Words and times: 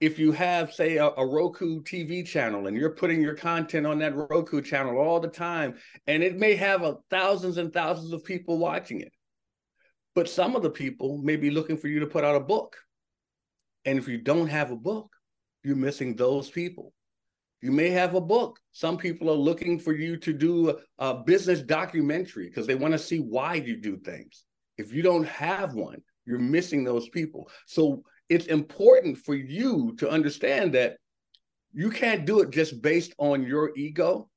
if 0.00 0.18
you 0.18 0.32
have, 0.32 0.72
say, 0.72 0.96
a, 0.96 1.06
a, 1.06 1.26
Roku 1.26 1.82
TV 1.82 2.26
channel 2.26 2.66
and 2.66 2.76
you're 2.76 2.90
putting 2.90 3.22
your 3.22 3.34
content 3.34 3.86
on 3.86 3.98
that 4.00 4.14
Roku 4.14 4.60
channel 4.60 4.98
all 4.98 5.20
the 5.20 5.28
time, 5.28 5.74
and 6.06 6.22
it 6.22 6.36
may 6.36 6.54
have 6.54 6.82
a, 6.82 6.96
thousands 7.08 7.56
and 7.56 7.72
thousands 7.72 8.12
of 8.12 8.24
people 8.24 8.58
watching 8.58 9.00
it, 9.00 9.12
but 10.14 10.28
some 10.28 10.54
of 10.54 10.62
the 10.62 10.70
people 10.70 11.18
may 11.18 11.36
be 11.36 11.50
looking 11.50 11.78
for 11.78 11.88
you 11.88 12.00
to 12.00 12.06
put 12.06 12.24
out 12.24 12.36
a 12.36 12.40
book. 12.40 12.76
And 13.86 13.98
if 13.98 14.06
you 14.06 14.18
don't 14.18 14.48
have 14.48 14.70
a 14.70 14.76
book, 14.76 15.10
you're 15.64 15.76
missing 15.76 16.14
those 16.14 16.50
people. 16.50 16.92
You 17.62 17.72
may 17.72 17.88
have 17.90 18.14
a 18.14 18.20
book. 18.20 18.58
Some 18.72 18.98
people 18.98 19.30
are 19.30 19.34
looking 19.34 19.78
for 19.78 19.94
you 19.94 20.18
to 20.18 20.32
do 20.32 20.70
a, 20.70 20.76
a 20.98 21.24
business 21.24 21.62
documentary 21.62 22.48
because 22.48 22.66
they 22.66 22.74
want 22.74 22.92
to 22.92 22.98
see 22.98 23.18
why 23.18 23.54
you 23.54 23.76
do 23.76 23.96
things. 23.96 24.44
If 24.76 24.92
you 24.92 25.02
don't 25.02 25.26
have 25.26 25.72
one, 25.74 26.02
you're 26.26 26.38
missing 26.38 26.84
those 26.84 27.08
people. 27.08 27.48
So 27.66 28.02
it's 28.28 28.46
important 28.46 29.16
for 29.16 29.34
you 29.34 29.94
to 29.98 30.10
understand 30.10 30.74
that 30.74 30.96
you 31.72 31.90
can't 31.90 32.26
do 32.26 32.40
it 32.40 32.50
just 32.50 32.82
based 32.82 33.14
on 33.18 33.44
your 33.44 33.70
ego. 33.76 34.28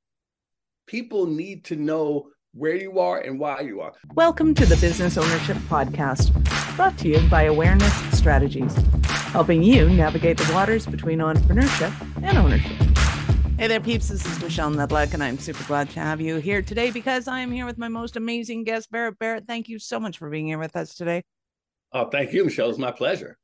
People 0.86 1.26
need 1.26 1.64
to 1.64 1.74
know 1.74 2.28
where 2.52 2.76
you 2.76 3.00
are 3.00 3.18
and 3.20 3.40
why 3.40 3.60
you 3.60 3.80
are. 3.80 3.92
Welcome 4.14 4.54
to 4.54 4.66
the 4.66 4.76
Business 4.76 5.18
Ownership 5.18 5.56
Podcast, 5.68 6.32
brought 6.76 6.98
to 6.98 7.08
you 7.08 7.20
by 7.28 7.44
Awareness 7.44 7.92
Strategies, 8.16 8.72
helping 9.32 9.60
you 9.62 9.88
navigate 9.88 10.36
the 10.36 10.52
waters 10.52 10.86
between 10.86 11.18
entrepreneurship 11.18 11.92
and 12.22 12.38
ownership. 12.38 12.76
Hey 13.58 13.66
there, 13.66 13.80
peeps. 13.80 14.08
This 14.08 14.24
is 14.24 14.40
Michelle 14.40 14.70
Nedlock, 14.70 15.14
and 15.14 15.22
I'm 15.22 15.38
super 15.38 15.64
glad 15.64 15.90
to 15.90 16.00
have 16.00 16.20
you 16.20 16.36
here 16.36 16.62
today 16.62 16.92
because 16.92 17.26
I 17.26 17.40
am 17.40 17.50
here 17.50 17.66
with 17.66 17.76
my 17.76 17.88
most 17.88 18.16
amazing 18.16 18.62
guest, 18.62 18.90
Barrett 18.92 19.18
Barrett. 19.18 19.46
Thank 19.48 19.68
you 19.68 19.80
so 19.80 19.98
much 19.98 20.18
for 20.18 20.30
being 20.30 20.46
here 20.46 20.58
with 20.58 20.76
us 20.76 20.94
today. 20.94 21.24
Oh, 21.92 22.08
thank 22.08 22.32
you, 22.32 22.44
Michelle. 22.44 22.70
It's 22.70 22.78
my 22.78 22.92
pleasure. 22.92 23.36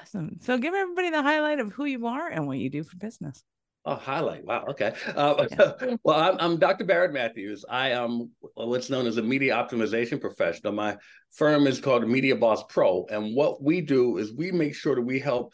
Awesome. 0.00 0.38
So 0.40 0.58
give 0.58 0.74
everybody 0.74 1.10
the 1.10 1.22
highlight 1.22 1.60
of 1.60 1.72
who 1.72 1.84
you 1.84 2.06
are 2.06 2.28
and 2.28 2.46
what 2.46 2.58
you 2.58 2.70
do 2.70 2.82
for 2.84 2.96
business. 2.96 3.44
Oh, 3.84 3.96
highlight. 3.96 4.44
Wow. 4.44 4.66
Okay. 4.70 4.92
Uh, 5.14 5.46
yeah. 5.50 5.96
well, 6.04 6.20
I'm, 6.20 6.36
I'm 6.38 6.58
Dr. 6.58 6.84
Barrett 6.84 7.12
Matthews. 7.12 7.64
I 7.68 7.90
am 7.90 8.30
what's 8.54 8.90
known 8.90 9.06
as 9.06 9.16
a 9.16 9.22
media 9.22 9.54
optimization 9.54 10.20
professional. 10.20 10.72
My 10.72 10.96
firm 11.32 11.66
is 11.66 11.80
called 11.80 12.06
Media 12.08 12.36
Boss 12.36 12.62
Pro. 12.68 13.06
And 13.10 13.34
what 13.34 13.62
we 13.62 13.80
do 13.80 14.18
is 14.18 14.32
we 14.32 14.52
make 14.52 14.76
sure 14.76 14.94
that 14.94 15.02
we 15.02 15.18
help, 15.18 15.52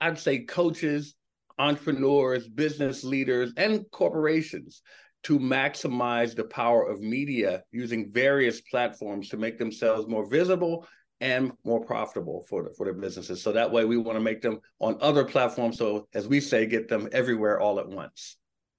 I'd 0.00 0.18
say, 0.18 0.44
coaches, 0.44 1.14
entrepreneurs, 1.58 2.48
business 2.48 3.04
leaders, 3.04 3.52
and 3.58 3.84
corporations 3.90 4.80
to 5.24 5.38
maximize 5.38 6.34
the 6.34 6.44
power 6.44 6.88
of 6.88 7.00
media 7.00 7.62
using 7.72 8.10
various 8.10 8.62
platforms 8.62 9.28
to 9.28 9.36
make 9.36 9.58
themselves 9.58 10.08
more 10.08 10.26
visible 10.26 10.86
and 11.20 11.52
more 11.64 11.84
profitable 11.84 12.44
for 12.48 12.62
the, 12.64 12.70
for 12.70 12.84
their 12.84 12.94
businesses. 12.94 13.42
So 13.42 13.52
that 13.52 13.70
way, 13.70 13.84
we 13.84 13.96
want 13.96 14.16
to 14.16 14.20
make 14.20 14.40
them 14.40 14.60
on 14.78 14.96
other 15.00 15.24
platforms. 15.24 15.78
So 15.78 16.08
as 16.14 16.26
we 16.26 16.40
say, 16.40 16.66
get 16.66 16.88
them 16.88 17.08
everywhere 17.12 17.60
all 17.60 17.78
at 17.78 17.88
once. 17.88 18.36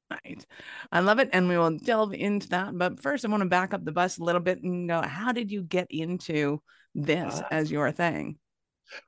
Right. 0.10 0.46
I 0.92 1.00
love 1.00 1.20
it. 1.20 1.30
And 1.32 1.48
we 1.48 1.58
will 1.58 1.78
delve 1.78 2.14
into 2.14 2.50
that. 2.50 2.78
But 2.78 3.02
first, 3.02 3.24
I 3.24 3.30
want 3.30 3.42
to 3.42 3.50
back 3.50 3.74
up 3.74 3.86
the 3.86 3.92
bus 3.92 4.18
a 4.18 4.24
little 4.24 4.42
bit 4.42 4.62
and 4.62 4.90
go, 4.90 5.02
how 5.02 5.32
did 5.32 5.52
you 5.52 5.64
get 5.64 5.88
into 5.90 6.62
this 6.96 7.40
uh, 7.40 7.44
as 7.52 7.72
your 7.72 7.92
thing? 7.92 8.38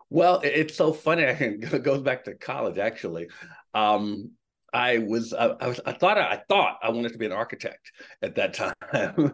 Well, 0.10 0.40
it's 0.44 0.76
so 0.76 0.94
funny. 0.94 1.24
It 1.24 1.84
goes 1.84 2.02
back 2.02 2.24
to 2.26 2.36
college, 2.36 2.78
actually. 2.78 3.28
Um, 3.74 4.32
I 4.74 5.00
was, 5.00 5.34
I, 5.34 5.48
I 5.48 5.68
was, 5.68 5.80
I 5.86 5.92
thought, 5.92 6.18
I 6.18 6.42
thought 6.48 6.80
I 6.82 6.90
wanted 6.90 7.12
to 7.12 7.18
be 7.18 7.28
an 7.28 7.32
architect 7.32 7.92
at 8.22 8.36
that 8.36 8.54
time, 8.94 9.34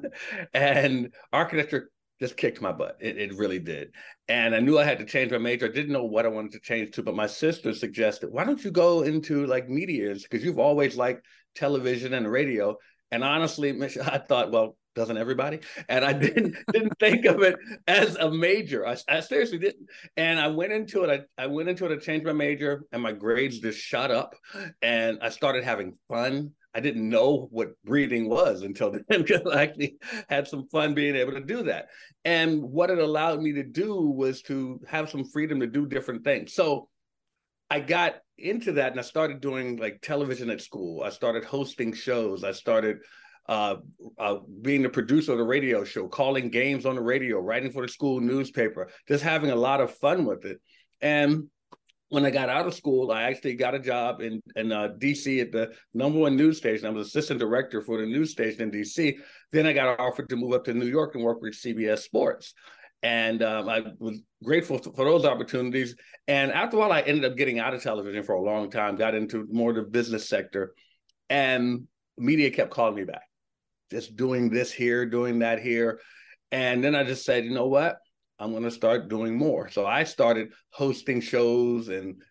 and 0.54 1.14
architecture 1.32 1.90
just 2.20 2.38
kicked 2.38 2.62
my 2.62 2.72
butt. 2.72 2.98
It, 3.00 3.18
it 3.18 3.38
really 3.38 3.60
did. 3.60 3.94
And 4.28 4.56
I 4.56 4.60
knew 4.60 4.78
I 4.78 4.84
had 4.84 5.00
to 5.00 5.06
change 5.06 5.32
my 5.32 5.38
major. 5.38 5.66
I 5.66 5.72
didn't 5.72 5.94
know 5.94 6.04
what 6.04 6.26
I 6.26 6.30
wanted 6.30 6.52
to 6.54 6.60
change 6.60 6.92
to, 6.92 7.04
but 7.04 7.16
my 7.16 7.28
sister 7.28 7.74
suggested, 7.74 8.30
why 8.32 8.44
don't 8.44 8.64
you 8.64 8.72
go 8.72 9.04
into 9.04 9.46
like 9.46 9.70
media? 9.70 10.14
Because 10.14 10.44
you've 10.44 10.60
always 10.60 10.98
liked 10.98 11.26
television 11.56 12.14
and 12.14 12.30
radio. 12.30 12.78
And 13.12 13.24
honestly, 13.24 13.72
I 14.04 14.18
thought, 14.18 14.52
well, 14.52 14.76
doesn't 14.96 15.18
everybody? 15.18 15.60
And 15.88 16.04
I 16.04 16.14
didn't 16.14 16.56
didn't 16.74 17.00
think 17.00 17.26
of 17.26 17.42
it 17.42 17.56
as 17.88 18.16
a 18.16 18.30
major. 18.30 18.86
I, 18.86 18.98
I, 19.08 19.22
seriously 19.22 19.58
didn't. 19.58 19.88
And 20.18 20.40
I 20.40 20.48
went 20.48 20.74
into 20.74 21.04
it. 21.04 21.28
I, 21.38 21.44
I 21.44 21.48
went 21.48 21.70
into 21.70 21.86
it. 21.86 21.96
I 21.96 21.98
changed 21.98 22.26
my 22.26 22.34
major, 22.34 22.84
and 22.92 23.02
my 23.02 23.14
grades 23.14 23.60
just 23.60 23.80
shot 23.80 24.12
up. 24.12 24.36
And 24.82 25.20
I 25.22 25.30
started 25.30 25.64
having 25.64 25.98
fun. 26.10 26.52
I 26.74 26.80
didn't 26.82 27.10
know 27.10 27.48
what 27.52 27.70
breathing 27.84 28.30
was 28.30 28.62
until 28.62 28.92
then 29.10 29.24
because 29.24 29.42
I 29.52 29.64
actually 29.64 29.98
had 30.28 30.48
some 30.48 30.68
fun 30.70 30.94
being 30.94 31.16
able 31.16 31.34
to 31.34 31.44
do 31.44 31.64
that. 31.64 31.88
And 32.26 32.62
what 32.62 32.90
it 32.90 33.00
allowed 33.00 33.42
me 33.42 33.54
to 33.54 33.64
do 33.64 34.00
was 34.02 34.42
to 34.44 34.80
have 34.88 35.10
some 35.10 35.26
freedom 35.26 35.60
to 35.62 35.68
do 35.68 35.88
different 35.88 36.24
things. 36.24 36.54
So 36.54 36.90
I 37.70 37.80
got 37.80 38.16
into 38.38 38.74
that 38.74 38.92
and 38.92 39.00
I 39.00 39.04
started 39.04 39.42
doing 39.42 39.78
like 39.78 40.02
television 40.02 40.50
at 40.50 40.62
school. 40.62 41.04
I 41.04 41.10
started 41.10 41.44
hosting 41.44 41.94
shows. 41.94 42.44
I 42.44 42.52
started 42.52 42.98
uh, 43.48 43.78
uh, 44.18 44.38
being 44.62 44.84
the 44.84 44.90
producer 44.90 45.32
of 45.32 45.40
the 45.40 45.44
radio 45.44 45.84
show, 45.84 46.08
calling 46.08 46.50
games 46.50 46.86
on 46.86 46.96
the 46.96 47.02
radio, 47.02 47.40
writing 47.40 47.72
for 47.72 47.82
the 47.82 47.92
school 47.92 48.20
newspaper, 48.20 48.90
just 49.08 49.24
having 49.24 49.50
a 49.50 49.56
lot 49.56 49.82
of 49.82 49.96
fun 49.96 50.26
with 50.26 50.46
it. 50.46 50.62
And 51.02 51.50
when 52.10 52.26
I 52.26 52.32
got 52.32 52.50
out 52.50 52.68
of 52.68 52.74
school, 52.74 53.12
I 53.12 53.24
actually 53.24 53.56
got 53.56 53.76
a 53.76 53.80
job 53.80 54.22
in 54.22 54.42
in 54.56 54.72
uh, 54.72 54.90
DC 54.98 55.42
at 55.42 55.52
the 55.52 55.74
number 55.94 56.20
one 56.20 56.36
news 56.36 56.58
station. 56.58 56.88
I 56.88 56.90
was 56.90 57.08
assistant 57.08 57.40
director 57.40 57.82
for 57.82 58.00
the 58.00 58.06
news 58.06 58.32
station 58.32 58.64
in 58.64 58.72
DC. 58.72 59.18
Then 59.52 59.66
I 59.66 59.74
got 59.74 60.00
offered 60.00 60.30
to 60.30 60.36
move 60.36 60.54
up 60.54 60.66
to 60.66 60.74
New 60.74 60.88
York 60.88 61.16
and 61.16 61.24
work 61.24 61.42
with 61.42 61.54
CBS 61.54 62.00
Sports, 62.00 62.54
and 63.04 63.42
um, 63.44 63.70
I 63.70 63.84
was 64.00 64.20
grateful 64.44 64.78
for 64.80 65.06
those 65.06 65.26
opportunities. 65.26 65.96
And 66.28 66.52
after 66.52 66.78
a 66.78 66.80
while, 66.80 66.92
I 66.92 67.02
ended 67.02 67.26
up 67.26 67.38
getting 67.38 67.60
out 67.60 67.74
of 67.74 67.82
television 67.82 68.24
for 68.24 68.36
a 68.36 68.42
long 68.42 68.70
time, 68.70 68.96
got 68.96 69.16
into 69.16 69.48
more 69.52 69.70
of 69.70 69.76
the 69.76 69.84
business 69.84 70.28
sector, 70.28 70.74
and 71.30 71.88
media 72.18 72.52
kept 72.52 72.72
calling 72.72 72.96
me 72.96 73.06
back 73.06 73.24
just 73.92 74.16
doing 74.16 74.50
this 74.50 74.72
here, 74.72 75.06
doing 75.06 75.40
that 75.40 75.62
here. 75.62 76.00
And 76.52 76.84
then 76.84 76.96
I 76.96 77.04
just 77.04 77.26
said, 77.26 77.46
you 77.46 77.52
know 77.52 77.68
what? 77.68 77.98
I'm 78.40 78.52
going 78.52 78.64
to 78.64 78.72
start 78.72 79.10
doing 79.10 79.38
more. 79.38 79.70
So 79.70 79.86
I 79.86 80.04
started 80.04 80.54
hosting 80.72 81.22
shows 81.22 81.90
and 81.90 82.22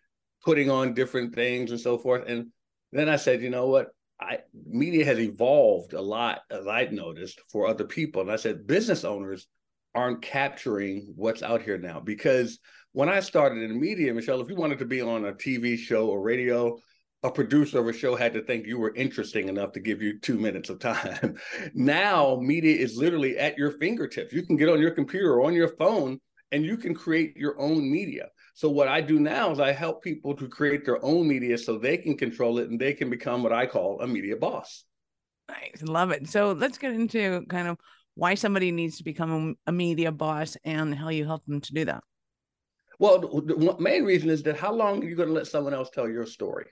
putting 0.43 0.69
on 0.69 0.93
different 0.93 1.35
things 1.35 1.71
and 1.71 1.79
so 1.79 1.97
forth. 1.97 2.27
And 2.27 2.47
then 2.91 3.09
I 3.09 3.15
said, 3.15 3.41
you 3.41 3.49
know 3.49 3.67
what? 3.67 3.87
I 4.21 4.39
media 4.67 5.05
has 5.05 5.19
evolved 5.19 5.93
a 5.93 6.01
lot, 6.01 6.41
as 6.49 6.67
I've 6.67 6.91
noticed 6.91 7.39
for 7.51 7.67
other 7.67 7.85
people. 7.85 8.21
And 8.21 8.31
I 8.31 8.35
said, 8.35 8.67
business 8.67 9.05
owners 9.05 9.47
aren't 9.95 10.21
capturing 10.21 11.13
what's 11.15 11.41
out 11.41 11.61
here 11.61 11.77
now 11.77 11.99
because 11.99 12.59
when 12.91 13.09
I 13.09 13.19
started 13.19 13.63
in 13.63 13.79
media, 13.79 14.13
Michelle, 14.13 14.41
if 14.41 14.49
you 14.49 14.55
wanted 14.55 14.79
to 14.79 14.85
be 14.85 15.01
on 15.01 15.25
a 15.25 15.33
TV 15.33 15.77
show 15.77 16.07
or 16.07 16.21
radio, 16.21 16.77
a 17.23 17.31
producer 17.31 17.79
of 17.79 17.87
a 17.87 17.93
show 17.93 18.15
had 18.15 18.33
to 18.33 18.41
think 18.41 18.65
you 18.65 18.79
were 18.79 18.95
interesting 18.95 19.49
enough 19.49 19.73
to 19.73 19.79
give 19.79 20.01
you 20.01 20.19
two 20.19 20.37
minutes 20.39 20.69
of 20.69 20.79
time. 20.79 21.37
now, 21.73 22.39
media 22.41 22.75
is 22.75 22.95
literally 22.95 23.37
at 23.37 23.57
your 23.57 23.71
fingertips. 23.71 24.31
You 24.31 24.43
can 24.43 24.55
get 24.55 24.69
on 24.69 24.79
your 24.79 24.91
computer 24.91 25.33
or 25.33 25.45
on 25.45 25.53
your 25.53 25.75
phone 25.75 26.19
and 26.51 26.65
you 26.65 26.77
can 26.77 26.95
create 26.95 27.35
your 27.35 27.59
own 27.59 27.91
media. 27.91 28.29
So, 28.53 28.69
what 28.69 28.87
I 28.87 29.01
do 29.01 29.19
now 29.19 29.51
is 29.51 29.59
I 29.59 29.73
help 29.73 30.01
people 30.01 30.33
to 30.35 30.47
create 30.47 30.85
their 30.85 31.03
own 31.03 31.27
media 31.27 31.57
so 31.57 31.77
they 31.77 31.97
can 31.97 32.17
control 32.17 32.57
it 32.57 32.69
and 32.69 32.79
they 32.79 32.93
can 32.93 33.09
become 33.09 33.43
what 33.43 33.53
I 33.53 33.65
call 33.65 33.99
a 34.01 34.07
media 34.07 34.37
boss. 34.37 34.85
Nice. 35.49 35.81
Love 35.83 36.11
it. 36.11 36.29
So, 36.29 36.53
let's 36.53 36.77
get 36.77 36.93
into 36.93 37.45
kind 37.49 37.67
of 37.67 37.77
why 38.15 38.35
somebody 38.35 38.71
needs 38.71 38.97
to 38.97 39.03
become 39.03 39.55
a 39.67 39.71
media 39.71 40.11
boss 40.11 40.57
and 40.63 40.95
how 40.95 41.09
you 41.09 41.25
help 41.25 41.45
them 41.45 41.59
to 41.61 41.73
do 41.73 41.85
that. 41.85 42.03
Well, 42.97 43.19
the 43.19 43.75
main 43.79 44.03
reason 44.03 44.29
is 44.29 44.43
that 44.43 44.57
how 44.57 44.73
long 44.73 45.01
are 45.01 45.07
you 45.07 45.15
going 45.15 45.29
to 45.29 45.35
let 45.35 45.47
someone 45.47 45.73
else 45.73 45.89
tell 45.89 46.09
your 46.09 46.25
story? 46.25 46.65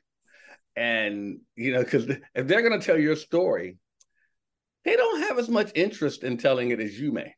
And 0.78 1.40
you 1.56 1.74
know 1.74 1.84
because 1.84 2.08
if 2.08 2.48
they're 2.48 2.62
going 2.62 2.80
to 2.80 2.86
tell 2.86 2.98
your 2.98 3.16
story 3.16 3.78
they 4.88 4.96
don't 4.96 5.20
have 5.24 5.38
as 5.38 5.50
much 5.50 5.70
interest 5.76 6.24
in 6.24 6.38
telling 6.38 6.70
it 6.72 6.80
as 6.80 6.98
you 6.98 7.12
may. 7.12 7.36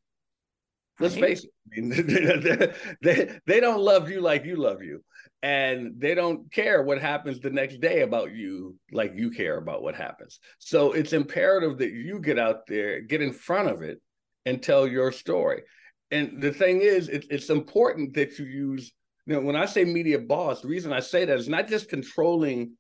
Let's 1.00 1.16
right. 1.16 1.24
face 1.24 1.46
it. 1.46 1.52
I 1.76 1.82
mean, 1.82 2.74
they, 3.02 3.40
they 3.48 3.60
don't 3.60 3.82
love 3.82 4.12
you 4.12 4.22
like 4.22 4.46
you 4.46 4.56
love 4.56 4.84
you. 4.84 5.04
And 5.42 5.94
they 5.98 6.14
don't 6.14 6.52
care 6.52 6.84
what 6.84 7.02
happens 7.02 7.40
the 7.40 7.50
next 7.50 7.82
day 7.82 8.02
about 8.02 8.34
you 8.34 8.76
like 8.92 9.14
you 9.16 9.32
care 9.32 9.58
about 9.58 9.82
what 9.82 9.96
happens. 9.96 10.40
So 10.60 10.92
it's 10.92 11.14
imperative 11.14 11.80
that 11.80 11.92
you 11.92 12.20
get 12.20 12.38
out 12.38 12.68
there 12.68 13.02
get 13.02 13.22
in 13.22 13.34
front 13.34 13.70
of 13.70 13.82
it 13.82 14.00
and 14.46 14.62
tell 14.62 14.86
your 14.86 15.12
story. 15.12 15.64
And 16.12 16.40
the 16.40 16.52
thing 16.52 16.82
is 16.82 17.10
it, 17.10 17.26
it's 17.32 17.50
important 17.50 18.14
that 18.14 18.38
you 18.38 18.46
use 18.46 18.92
you 19.26 19.36
know 19.36 19.42
when 19.42 19.56
i 19.56 19.66
say 19.66 19.84
media 19.84 20.18
boss 20.18 20.62
the 20.62 20.68
reason 20.68 20.92
i 20.92 21.00
say 21.00 21.24
that 21.24 21.38
is 21.38 21.50
not 21.50 21.68
just 21.68 21.90
controlling 21.90 22.72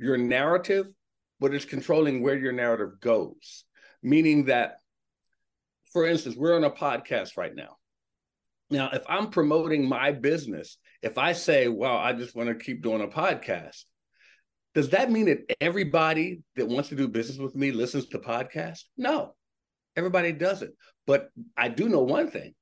your 0.00 0.16
narrative, 0.16 0.86
but 1.38 1.54
it's 1.54 1.64
controlling 1.64 2.22
where 2.22 2.36
your 2.36 2.52
narrative 2.52 3.00
goes. 3.00 3.64
Meaning 4.02 4.46
that, 4.46 4.78
for 5.92 6.06
instance, 6.06 6.36
we're 6.36 6.56
on 6.56 6.64
a 6.64 6.70
podcast 6.70 7.36
right 7.36 7.54
now. 7.54 7.76
Now, 8.70 8.90
if 8.92 9.02
I'm 9.08 9.30
promoting 9.30 9.88
my 9.88 10.12
business, 10.12 10.78
if 11.02 11.18
I 11.18 11.32
say, 11.32 11.68
well, 11.68 11.96
I 11.96 12.12
just 12.12 12.34
want 12.34 12.48
to 12.48 12.54
keep 12.54 12.82
doing 12.82 13.02
a 13.02 13.08
podcast, 13.08 13.84
does 14.74 14.90
that 14.90 15.10
mean 15.10 15.26
that 15.26 15.56
everybody 15.60 16.42
that 16.56 16.68
wants 16.68 16.88
to 16.90 16.94
do 16.94 17.08
business 17.08 17.38
with 17.38 17.56
me 17.56 17.72
listens 17.72 18.06
to 18.08 18.18
podcasts? 18.18 18.84
No, 18.96 19.34
everybody 19.96 20.32
doesn't. 20.32 20.72
But 21.06 21.28
I 21.56 21.68
do 21.68 21.88
know 21.88 22.02
one 22.02 22.30
thing 22.30 22.54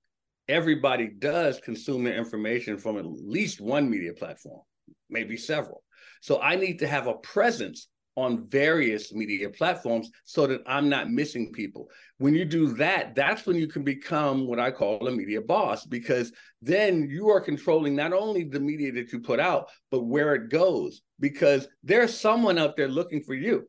everybody 0.48 1.06
does 1.06 1.60
consume 1.60 2.04
their 2.04 2.16
information 2.16 2.78
from 2.78 2.96
at 2.96 3.04
least 3.04 3.60
one 3.60 3.90
media 3.90 4.14
platform 4.14 4.62
maybe 5.10 5.36
several. 5.36 5.82
So 6.20 6.40
I 6.40 6.56
need 6.56 6.78
to 6.80 6.88
have 6.88 7.06
a 7.06 7.14
presence 7.14 7.88
on 8.18 8.48
various 8.48 9.12
media 9.12 9.48
platforms 9.48 10.10
so 10.24 10.44
that 10.44 10.60
I'm 10.66 10.88
not 10.88 11.08
missing 11.08 11.52
people. 11.52 11.88
When 12.18 12.34
you 12.34 12.44
do 12.44 12.74
that, 12.74 13.14
that's 13.14 13.46
when 13.46 13.54
you 13.54 13.68
can 13.68 13.84
become 13.84 14.48
what 14.48 14.58
I 14.58 14.72
call 14.72 15.06
a 15.06 15.12
media 15.12 15.40
boss 15.40 15.86
because 15.86 16.32
then 16.60 17.08
you 17.08 17.28
are 17.28 17.40
controlling 17.40 17.94
not 17.94 18.12
only 18.12 18.42
the 18.42 18.58
media 18.58 18.90
that 18.90 19.12
you 19.12 19.20
put 19.20 19.38
out, 19.38 19.68
but 19.92 20.00
where 20.00 20.34
it 20.34 20.50
goes 20.50 21.02
because 21.20 21.68
there's 21.84 22.12
someone 22.12 22.58
out 22.58 22.76
there 22.76 22.88
looking 22.88 23.22
for 23.22 23.34
you. 23.34 23.68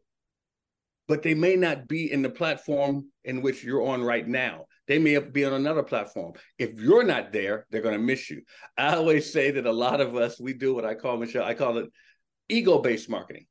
But 1.08 1.22
they 1.22 1.36
may 1.36 1.56
not 1.56 1.88
be 1.88 2.12
in 2.12 2.24
the 2.24 2.30
platform 2.30 3.06
in 3.24 3.44
which 3.44 3.64
you're 3.64 3.86
on 3.86 4.04
right 4.04 4.28
now. 4.28 4.66
They 4.88 4.98
may 4.98 5.20
be 5.20 5.46
on 5.46 5.54
another 5.54 5.84
platform. 5.84 6.34
If 6.58 6.80
you're 6.80 7.04
not 7.04 7.32
there, 7.32 7.68
they're 7.70 7.84
going 7.84 7.98
to 7.98 8.04
miss 8.04 8.32
you. 8.32 8.42
I 8.76 8.96
always 8.96 9.32
say 9.32 9.52
that 9.52 9.68
a 9.68 9.72
lot 9.72 10.02
of 10.02 10.16
us, 10.16 10.40
we 10.40 10.54
do 10.54 10.74
what 10.74 10.86
I 10.86 10.96
call, 10.96 11.18
Michelle, 11.18 11.46
I 11.46 11.54
call 11.54 11.78
it 11.78 11.92
ego 12.50 12.80
based 12.80 13.10
marketing 13.10 13.46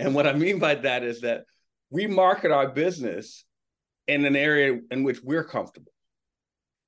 and 0.00 0.14
what 0.14 0.26
I 0.26 0.32
mean 0.32 0.58
by 0.58 0.76
that 0.76 1.04
is 1.04 1.20
that 1.20 1.44
we 1.90 2.06
market 2.06 2.50
our 2.50 2.70
business 2.70 3.44
in 4.08 4.24
an 4.24 4.34
area 4.34 4.80
in 4.90 5.04
which 5.04 5.20
we're 5.22 5.44
comfortable, 5.44 5.92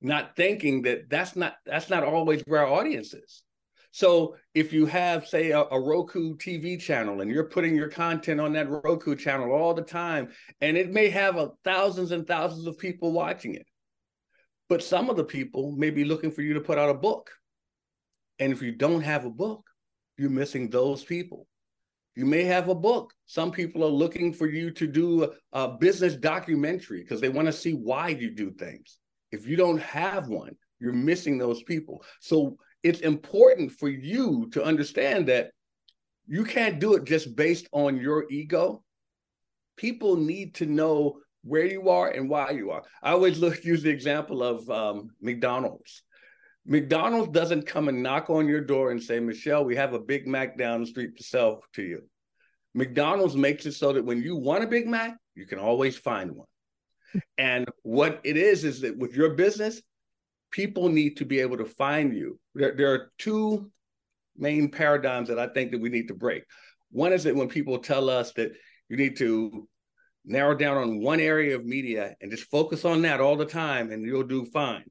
not 0.00 0.34
thinking 0.34 0.82
that 0.82 1.10
that's 1.10 1.36
not 1.36 1.56
that's 1.66 1.90
not 1.90 2.04
always 2.04 2.40
where 2.46 2.66
our 2.66 2.72
audience 2.72 3.12
is. 3.12 3.42
So 3.90 4.36
if 4.54 4.72
you 4.72 4.86
have, 4.86 5.26
say, 5.26 5.50
a, 5.50 5.60
a, 5.60 5.78
Roku 5.78 6.34
TV 6.38 6.80
channel 6.80 7.20
and 7.20 7.30
you're 7.30 7.44
putting 7.44 7.76
your 7.76 7.90
content 7.90 8.40
on 8.40 8.54
that 8.54 8.70
Roku 8.70 9.14
channel 9.14 9.52
all 9.52 9.74
the 9.74 9.82
time, 9.82 10.30
and 10.62 10.78
it 10.78 10.90
may 10.90 11.10
have 11.10 11.36
a, 11.36 11.50
thousands 11.62 12.10
and 12.10 12.26
thousands 12.26 12.66
of 12.66 12.78
people 12.78 13.12
watching 13.12 13.54
it, 13.54 13.66
but 14.70 14.82
some 14.82 15.10
of 15.10 15.18
the 15.18 15.24
people 15.24 15.72
may 15.72 15.90
be 15.90 16.06
looking 16.06 16.30
for 16.30 16.40
you 16.40 16.54
to 16.54 16.60
put 16.62 16.78
out 16.78 16.88
a 16.88 16.94
book. 16.94 17.30
And 18.38 18.50
if 18.50 18.62
you 18.62 18.72
don't 18.72 19.02
have 19.02 19.26
a 19.26 19.30
book, 19.30 19.66
you're 20.16 20.30
missing 20.30 20.68
those 20.68 21.04
people. 21.04 21.46
You 22.14 22.26
may 22.26 22.44
have 22.44 22.68
a 22.68 22.74
book. 22.74 23.14
Some 23.26 23.50
people 23.50 23.82
are 23.84 23.88
looking 23.88 24.32
for 24.32 24.46
you 24.46 24.70
to 24.72 24.86
do 24.86 25.32
a, 25.52 25.68
business 25.68 26.14
documentary 26.14 27.00
because 27.02 27.20
they 27.20 27.30
want 27.30 27.46
to 27.46 27.52
see 27.52 27.72
why 27.72 28.08
you 28.08 28.30
do 28.30 28.50
things. 28.52 28.98
If 29.30 29.46
you 29.46 29.56
don't 29.56 29.80
have 29.80 30.28
one, 30.28 30.54
you're 30.78 30.92
missing 30.92 31.38
those 31.38 31.62
people. 31.62 32.04
So 32.20 32.58
it's 32.82 33.00
important 33.00 33.72
for 33.72 33.88
you 33.88 34.50
to 34.52 34.62
understand 34.62 35.28
that 35.28 35.50
you 36.26 36.44
can't 36.44 36.78
do 36.78 36.94
it 36.94 37.04
just 37.04 37.34
based 37.34 37.66
on 37.72 37.96
your 37.98 38.26
ego. 38.30 38.82
People 39.76 40.16
need 40.16 40.54
to 40.56 40.66
know 40.66 41.18
where 41.44 41.66
you 41.66 41.88
are 41.88 42.10
and 42.10 42.28
why 42.28 42.50
you 42.50 42.70
are. 42.70 42.82
I 43.02 43.12
always 43.12 43.38
look 43.38 43.64
use 43.64 43.82
the 43.82 43.90
example 43.90 44.42
of 44.42 44.68
um, 44.68 45.10
McDonald's. 45.20 46.02
McDonald's 46.64 47.32
doesn't 47.32 47.66
come 47.66 47.88
and 47.88 48.02
knock 48.02 48.30
on 48.30 48.46
your 48.46 48.60
door 48.60 48.92
and 48.92 49.02
say, 49.02 49.18
Michelle, 49.18 49.64
we 49.64 49.74
have 49.76 49.94
a 49.94 49.98
Big 49.98 50.28
Mac 50.28 50.56
down 50.56 50.80
the 50.80 50.86
street 50.86 51.16
to 51.16 51.24
sell 51.24 51.62
to 51.74 51.82
you. 51.82 52.02
McDonald's 52.74 53.36
makes 53.36 53.66
it 53.66 53.72
so 53.72 53.92
that 53.92 54.04
when 54.04 54.22
you 54.22 54.36
want 54.36 54.64
a 54.64 54.68
Big 54.68 54.86
Mac, 54.86 55.16
you 55.34 55.46
can 55.46 55.58
always 55.58 55.96
find 55.96 56.32
one. 56.32 56.46
And 57.36 57.68
what 57.82 58.20
it 58.24 58.36
is, 58.36 58.64
is 58.64 58.80
that 58.82 58.96
with 58.96 59.14
your 59.14 59.34
business, 59.34 59.82
people 60.50 60.88
need 60.88 61.18
to 61.18 61.26
be 61.26 61.40
able 61.40 61.58
to 61.58 61.66
find 61.66 62.14
you. 62.14 62.38
There, 62.54 62.74
there 62.74 62.92
are 62.92 63.12
two 63.18 63.70
main 64.36 64.70
paradigms 64.70 65.28
that 65.28 65.38
I 65.38 65.48
think 65.48 65.72
that 65.72 65.80
we 65.80 65.90
need 65.90 66.08
to 66.08 66.14
break. 66.14 66.44
One 66.90 67.12
is 67.12 67.24
that 67.24 67.36
when 67.36 67.48
people 67.48 67.78
tell 67.78 68.08
us 68.08 68.32
that 68.34 68.52
you 68.88 68.96
need 68.96 69.16
to 69.18 69.68
narrow 70.24 70.54
down 70.54 70.76
on 70.76 71.00
one 71.00 71.20
area 71.20 71.56
of 71.56 71.66
media 71.66 72.14
and 72.20 72.30
just 72.30 72.50
focus 72.50 72.84
on 72.84 73.02
that 73.02 73.20
all 73.20 73.36
the 73.36 73.44
time 73.44 73.90
and 73.90 74.06
you'll 74.06 74.22
do 74.22 74.44
fine 74.44 74.84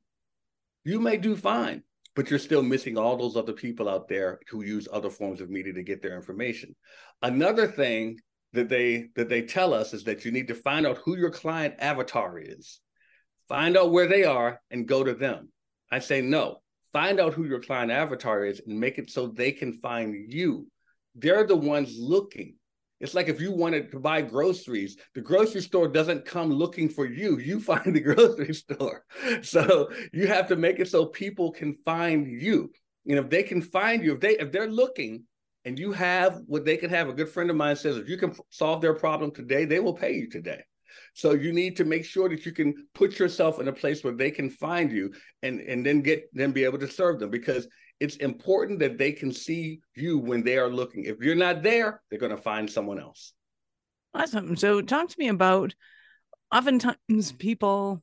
you 0.84 1.00
may 1.00 1.18
do 1.18 1.36
fine, 1.36 1.84
but 2.16 2.30
you're 2.30 2.40
still 2.40 2.64
missing 2.64 2.98
all 2.98 3.18
those 3.18 3.36
other 3.36 3.54
people 3.54 3.88
out 3.88 4.08
there 4.08 4.40
who 4.50 4.64
use 4.64 4.88
other 4.92 5.10
forms 5.10 5.42
of 5.42 5.50
media 5.50 5.74
to 5.74 5.84
get 5.84 6.02
their 6.02 6.16
information. 6.16 6.76
Another 7.22 7.68
thing 7.68 8.20
that 8.54 8.70
they 8.70 9.10
that 9.16 9.30
they 9.30 9.42
tell 9.42 9.74
us 9.74 9.94
is 9.94 10.04
that 10.04 10.26
you 10.26 10.32
need 10.32 10.48
to 10.48 10.56
find 10.56 10.86
out 10.86 10.98
who 10.98 11.18
your 11.18 11.32
client 11.32 11.76
avatar 11.80 12.38
is. 12.40 12.80
Find 13.48 13.78
out 13.78 13.92
where 13.92 14.08
they 14.08 14.24
are 14.24 14.62
and 14.72 14.88
go 14.88 15.04
to 15.04 15.14
them. 15.14 15.50
I 15.92 16.00
say 16.00 16.22
no. 16.22 16.58
Find 16.94 17.20
out 17.20 17.34
who 17.34 17.46
your 17.46 17.62
client 17.62 17.92
avatar 17.92 18.46
is 18.46 18.62
and 18.66 18.80
make 18.80 18.98
it 18.98 19.10
so 19.10 19.28
they 19.28 19.52
can 19.52 19.74
find 19.74 20.32
you. 20.32 20.68
They're 21.16 21.46
the 21.46 21.56
ones 21.56 21.98
looking. 21.98 22.56
It's 23.02 23.16
like 23.16 23.28
if 23.28 23.42
you 23.42 23.52
wanted 23.52 23.92
to 23.92 24.00
buy 24.00 24.22
groceries, 24.22 24.96
the 25.16 25.22
grocery 25.22 25.62
store 25.62 25.88
doesn't 25.88 26.24
come 26.24 26.52
looking 26.52 26.88
for 26.88 27.06
you. 27.06 27.40
You 27.40 27.60
find 27.72 27.96
the 27.96 28.00
grocery 28.00 28.54
store. 28.54 29.04
So 29.42 29.90
you 30.14 30.28
have 30.28 30.48
to 30.50 30.56
make 30.56 30.80
it 30.80 30.88
so 30.88 31.08
people 31.08 31.52
can 31.52 31.76
find 31.84 32.28
you. 32.28 32.72
And 33.08 33.18
if 33.18 33.30
they 33.30 33.44
can 33.44 33.62
find 33.62 34.04
you, 34.04 34.14
if 34.14 34.20
they 34.20 34.38
if 34.38 34.52
they're 34.52 34.70
looking 34.70 35.24
and 35.66 35.78
you 35.78 35.92
have 35.92 36.40
what 36.46 36.66
they 36.66 36.78
can 36.78 36.90
have, 36.92 37.10
a 37.10 37.14
good 37.14 37.30
friend 37.30 37.50
of 37.50 37.56
mine 37.56 37.76
says, 37.76 37.98
if 37.98 38.08
you 38.08 38.18
can 38.18 38.36
solve 38.50 38.82
their 38.82 38.94
problem 38.94 39.32
today, 39.32 39.66
they 39.66 39.80
will 39.80 39.94
pay 39.94 40.14
you 40.14 40.30
today. 40.30 40.62
So 41.14 41.34
you 41.34 41.52
need 41.54 41.76
to 41.78 41.86
make 41.86 42.06
sure 42.06 42.30
that 42.30 42.46
you 42.46 42.52
can 42.52 42.88
put 42.94 43.20
yourself 43.20 43.60
in 43.60 43.68
a 43.68 43.74
place 43.74 44.04
where 44.04 44.14
they 44.14 44.32
can 44.32 44.50
find 44.50 44.92
you 44.92 45.14
and 45.42 45.60
and 45.62 45.86
then 45.86 46.02
get 46.02 46.30
then 46.34 46.52
be 46.52 46.64
able 46.64 46.80
to 46.80 46.88
serve 46.88 47.20
them 47.20 47.30
because 47.30 47.68
it's 48.02 48.16
important 48.16 48.80
that 48.80 48.98
they 48.98 49.12
can 49.12 49.32
see 49.32 49.80
you 49.96 50.18
when 50.18 50.44
they 50.44 50.58
are 50.58 50.70
looking. 50.70 51.04
If 51.04 51.20
you're 51.20 51.36
not 51.36 51.62
there, 51.62 52.02
they're 52.10 52.20
going 52.20 52.36
to 52.36 52.42
find 52.42 52.68
someone 52.68 53.00
else. 53.00 53.34
Awesome. 54.16 54.56
So, 54.56 54.82
talk 54.82 55.08
to 55.08 55.16
me 55.20 55.28
about 55.28 55.76
oftentimes 56.52 57.32
people 57.38 58.02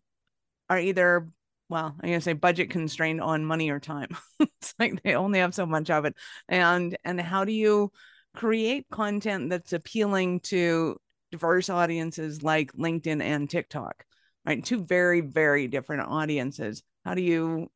are 0.71 0.79
either, 0.79 1.29
well, 1.69 1.97
I'm 2.01 2.09
going 2.09 2.21
to 2.21 2.21
say 2.21 2.33
budget 2.33 2.71
constrained 2.71 3.21
on 3.21 3.45
money 3.45 3.71
or 3.71 3.81
time. 3.81 4.17
it's 4.41 4.73
like 4.79 5.03
they 5.03 5.17
only 5.17 5.41
have 5.41 5.53
so 5.53 5.67
much 5.67 5.91
of 5.91 6.05
it. 6.05 6.15
And, 6.49 6.97
and 7.05 7.21
how 7.21 7.45
do 7.45 7.53
you 7.53 7.91
create 8.37 8.87
content 8.93 9.51
that's 9.51 9.73
appealing 9.73 10.41
to 10.41 10.97
diverse 11.33 11.69
audiences 11.69 12.45
like 12.45 12.73
LinkedIn 12.73 13.21
and 13.21 13.51
TikTok? 13.51 14.05
Right. 14.47 14.65
Two 14.65 14.85
very, 14.85 15.23
very 15.23 15.67
different 15.67 16.09
audiences. 16.09 16.85
How 17.05 17.15
do 17.15 17.21
you 17.21 17.69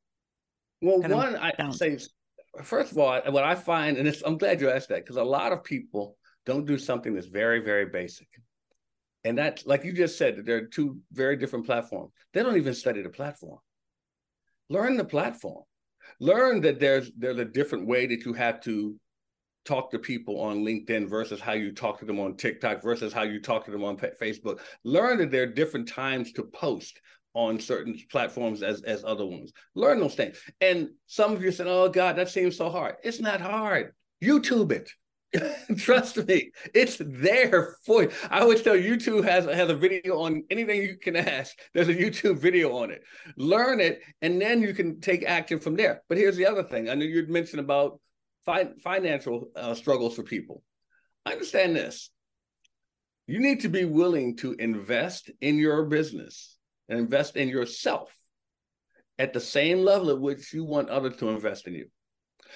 well, 0.82 1.00
one, 1.00 1.36
I, 1.36 1.52
say, 1.70 1.98
first 2.62 2.92
of 2.92 2.98
all, 2.98 3.20
what 3.30 3.44
I 3.44 3.54
find, 3.54 3.96
and 3.96 4.14
I'm 4.26 4.36
glad 4.36 4.60
you 4.60 4.70
asked 4.70 4.88
that 4.90 5.04
because 5.04 5.16
a 5.16 5.22
lot 5.22 5.52
of 5.52 5.64
people 5.64 6.16
don't 6.44 6.66
do 6.66 6.76
something 6.76 7.14
that's 7.14 7.28
very, 7.28 7.60
very 7.60 7.86
basic. 7.86 8.28
And 9.24 9.38
that, 9.38 9.62
like 9.64 9.84
you 9.84 9.92
just 9.92 10.18
said, 10.18 10.36
that 10.36 10.46
there 10.46 10.56
are 10.56 10.66
two 10.66 10.98
very 11.12 11.36
different 11.36 11.66
platforms. 11.66 12.12
They 12.34 12.42
don't 12.42 12.56
even 12.56 12.74
study 12.74 13.02
the 13.02 13.08
platform. 13.08 13.58
Learn 14.68 14.96
the 14.96 15.04
platform. 15.04 15.62
Learn 16.18 16.60
that 16.62 16.80
there's 16.80 17.12
there's 17.16 17.38
a 17.38 17.44
different 17.44 17.86
way 17.86 18.06
that 18.06 18.24
you 18.24 18.32
have 18.32 18.60
to 18.62 18.96
talk 19.64 19.92
to 19.92 19.98
people 19.98 20.40
on 20.40 20.64
LinkedIn 20.64 21.08
versus 21.08 21.40
how 21.40 21.52
you 21.52 21.72
talk 21.72 22.00
to 22.00 22.04
them 22.04 22.18
on 22.18 22.36
TikTok 22.36 22.82
versus 22.82 23.12
how 23.12 23.22
you 23.22 23.40
talk 23.40 23.64
to 23.64 23.70
them 23.70 23.84
on 23.84 23.96
Facebook. 23.96 24.58
Learn 24.82 25.18
that 25.18 25.30
there 25.30 25.44
are 25.44 25.46
different 25.46 25.88
times 25.88 26.32
to 26.32 26.42
post 26.42 27.00
on 27.34 27.60
certain 27.60 27.98
platforms 28.10 28.62
as 28.62 28.82
as 28.82 29.04
other 29.04 29.26
ones. 29.26 29.52
Learn 29.74 30.00
those 30.00 30.14
things. 30.14 30.38
And 30.60 30.90
some 31.06 31.32
of 31.32 31.42
you 31.42 31.52
said, 31.52 31.66
"Oh 31.66 31.88
God, 31.88 32.16
that 32.16 32.30
seems 32.30 32.56
so 32.56 32.70
hard." 32.70 32.96
It's 33.02 33.20
not 33.20 33.40
hard. 33.40 33.94
YouTube 34.22 34.72
it. 34.72 34.90
Trust 35.78 36.26
me, 36.28 36.52
it's 36.74 36.98
there 37.00 37.76
for 37.86 38.02
you. 38.02 38.10
I 38.30 38.40
always 38.40 38.62
tell 38.62 38.76
YouTube 38.76 39.24
has 39.24 39.46
has 39.46 39.70
a 39.70 39.74
video 39.74 40.20
on 40.20 40.44
anything 40.50 40.82
you 40.82 40.96
can 40.96 41.16
ask. 41.16 41.56
There's 41.72 41.88
a 41.88 41.94
YouTube 41.94 42.38
video 42.38 42.76
on 42.76 42.90
it. 42.90 43.02
Learn 43.36 43.80
it, 43.80 44.02
and 44.20 44.40
then 44.40 44.60
you 44.60 44.74
can 44.74 45.00
take 45.00 45.24
action 45.24 45.58
from 45.58 45.76
there. 45.76 46.02
But 46.08 46.18
here's 46.18 46.36
the 46.36 46.46
other 46.46 46.62
thing. 46.62 46.90
I 46.90 46.94
know 46.94 47.04
you'd 47.04 47.30
mentioned 47.30 47.60
about 47.60 47.98
fi- 48.44 48.72
financial 48.82 49.50
uh, 49.56 49.74
struggles 49.74 50.16
for 50.16 50.22
people. 50.22 50.62
Understand 51.24 51.76
this. 51.76 52.10
You 53.26 53.38
need 53.38 53.60
to 53.60 53.68
be 53.68 53.84
willing 53.84 54.36
to 54.38 54.52
invest 54.54 55.30
in 55.40 55.56
your 55.56 55.84
business 55.86 56.58
and 56.88 56.98
invest 56.98 57.36
in 57.36 57.48
yourself 57.48 58.14
at 59.18 59.32
the 59.32 59.40
same 59.40 59.84
level 59.84 60.10
at 60.10 60.20
which 60.20 60.52
you 60.52 60.64
want 60.64 60.88
others 60.88 61.16
to 61.16 61.28
invest 61.28 61.66
in 61.66 61.74
you. 61.74 61.86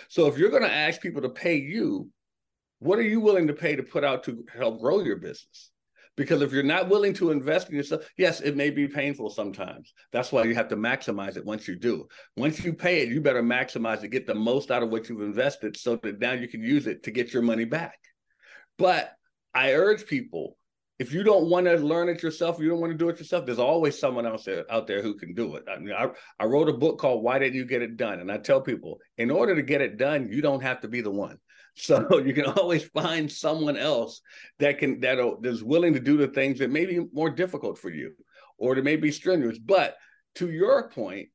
So 0.09 0.27
if 0.27 0.39
you're 0.39 0.51
going 0.51 0.63
to 0.63 0.73
ask 0.73 1.01
people 1.01 1.23
to 1.23 1.29
pay 1.29 1.57
you, 1.57 2.11
what 2.79 2.99
are 2.99 3.03
you 3.03 3.21
willing 3.21 3.47
to 3.47 3.55
pay 3.55 3.77
to 3.77 3.83
put 3.83 4.05
out 4.05 4.25
to 4.25 4.45
help 4.55 4.81
grow 4.81 5.01
your 5.01 5.17
business? 5.17 5.71
Because 6.17 6.41
if 6.41 6.51
you're 6.51 6.63
not 6.63 6.89
willing 6.89 7.13
to 7.15 7.31
invest 7.31 7.69
in 7.69 7.77
yourself, 7.77 8.09
yes, 8.17 8.41
it 8.41 8.57
may 8.57 8.71
be 8.71 8.89
painful 8.89 9.29
sometimes. 9.29 9.93
That's 10.13 10.33
why 10.33 10.45
you 10.45 10.55
have 10.55 10.69
to 10.69 10.77
maximize 10.77 11.37
it 11.37 11.45
once 11.45 11.69
you 11.69 11.77
do. 11.77 12.09
Once 12.37 12.65
you 12.65 12.73
pay 12.73 13.03
it, 13.03 13.11
you 13.11 13.21
better 13.21 13.43
maximize 13.43 14.03
it, 14.03 14.09
get 14.09 14.27
the 14.27 14.35
most 14.35 14.71
out 14.71 14.83
of 14.83 14.89
what 14.89 15.09
you've 15.09 15.21
invested 15.21 15.77
so 15.77 15.97
that 15.97 16.19
now 16.19 16.33
you 16.33 16.49
can 16.49 16.63
use 16.63 16.87
it 16.87 17.03
to 17.03 17.11
get 17.11 17.35
your 17.35 17.43
money 17.43 17.67
back. 17.67 17.99
But 18.79 19.13
I 19.55 19.73
urge 19.73 20.07
people 20.07 20.57
if 20.99 21.13
you 21.13 21.23
don't 21.23 21.51
want 21.51 21.67
to 21.67 21.77
learn 21.77 22.09
it 22.09 22.23
yourself, 22.23 22.59
you 22.59 22.69
don't 22.69 22.81
want 22.81 22.93
to 22.93 22.99
do 22.99 23.09
it 23.09 23.19
yourself, 23.19 23.45
there's 23.45 23.59
always 23.59 23.99
someone 23.99 24.27
else 24.27 24.49
out 24.71 24.87
there 24.87 25.03
who 25.03 25.15
can 25.15 25.35
do 25.35 25.57
it. 25.57 25.65
I 25.71 25.79
mean, 25.79 25.95
I, 25.95 26.09
I 26.41 26.47
wrote 26.47 26.69
a 26.69 26.73
book 26.73 26.99
called 26.99 27.23
Why 27.23 27.39
Didn't 27.39 27.55
You 27.55 27.67
Get 27.67 27.83
It 27.83 27.97
Done? 27.97 28.21
And 28.21 28.33
I 28.33 28.39
tell 28.39 28.61
people, 28.61 28.99
in 29.19 29.31
order 29.31 29.55
to 29.55 29.63
get 29.63 29.83
it 29.83 29.99
done, 29.99 30.29
you 30.31 30.41
don't 30.41 30.63
have 30.63 30.81
to 30.81 30.89
be 30.89 31.01
the 31.01 31.11
one. 31.11 31.39
So 31.79 32.21
you 32.21 32.33
can 32.33 32.47
always 32.47 32.85
find 32.85 33.31
someone 33.31 33.77
else 33.77 34.23
that 34.61 34.79
can 34.79 34.99
that 35.01 35.19
is 35.43 35.63
willing 35.63 35.93
to 35.93 36.01
do 36.01 36.17
the 36.17 36.29
things 36.29 36.59
that 36.61 36.71
may 36.71 36.87
be 36.87 37.05
more 37.13 37.29
difficult 37.29 37.77
for 37.77 37.91
you 37.91 38.15
or 38.57 38.75
to 38.75 38.81
may 38.81 38.97
be 38.97 39.13
strenuous. 39.13 39.59
But 39.59 39.95
to 40.37 40.51
your 40.51 40.89
point, 40.89 41.29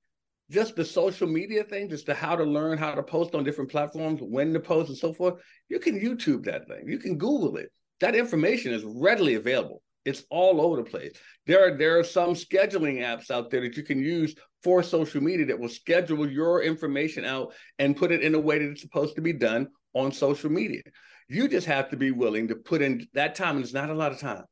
just 0.49 0.75
the 0.75 0.83
social 0.83 1.27
media 1.27 1.63
thing, 1.63 1.89
just 1.89 2.07
the 2.07 2.15
how 2.15 2.35
to 2.35 2.43
learn 2.43 2.79
how 2.79 2.95
to 2.95 3.03
post 3.03 3.35
on 3.35 3.43
different 3.43 3.69
platforms, 3.69 4.19
when 4.21 4.51
to 4.53 4.59
post, 4.59 4.89
and 4.89 4.97
so 4.97 5.13
forth. 5.13 5.35
You 5.69 5.79
can 5.79 5.99
YouTube 5.99 6.45
that 6.45 6.67
thing. 6.67 6.87
You 6.87 6.97
can 6.97 7.19
Google 7.19 7.57
it. 7.57 7.71
That 8.01 8.15
information 8.15 8.73
is 8.73 8.83
readily 8.83 9.35
available. 9.35 9.81
It's 10.03 10.23
all 10.29 10.59
over 10.59 10.77
the 10.77 10.89
place. 10.89 11.13
There 11.45 11.63
are 11.63 11.77
there 11.77 11.99
are 11.99 12.03
some 12.03 12.33
scheduling 12.33 12.99
apps 12.99 13.29
out 13.29 13.51
there 13.51 13.61
that 13.61 13.77
you 13.77 13.83
can 13.83 13.99
use 13.99 14.35
for 14.63 14.81
social 14.81 15.21
media 15.21 15.45
that 15.47 15.59
will 15.59 15.69
schedule 15.69 16.29
your 16.29 16.63
information 16.63 17.23
out 17.23 17.53
and 17.79 17.95
put 17.95 18.11
it 18.11 18.21
in 18.21 18.35
a 18.35 18.39
way 18.39 18.59
that 18.59 18.71
it's 18.71 18.81
supposed 18.81 19.15
to 19.15 19.21
be 19.21 19.33
done 19.33 19.67
on 19.93 20.11
social 20.11 20.49
media. 20.49 20.81
You 21.27 21.47
just 21.47 21.67
have 21.67 21.89
to 21.89 21.97
be 21.97 22.11
willing 22.11 22.47
to 22.47 22.55
put 22.55 22.81
in 22.81 23.07
that 23.13 23.35
time, 23.35 23.55
and 23.55 23.63
it's 23.63 23.73
not 23.73 23.89
a 23.89 23.93
lot 23.93 24.11
of 24.11 24.19
time, 24.19 24.43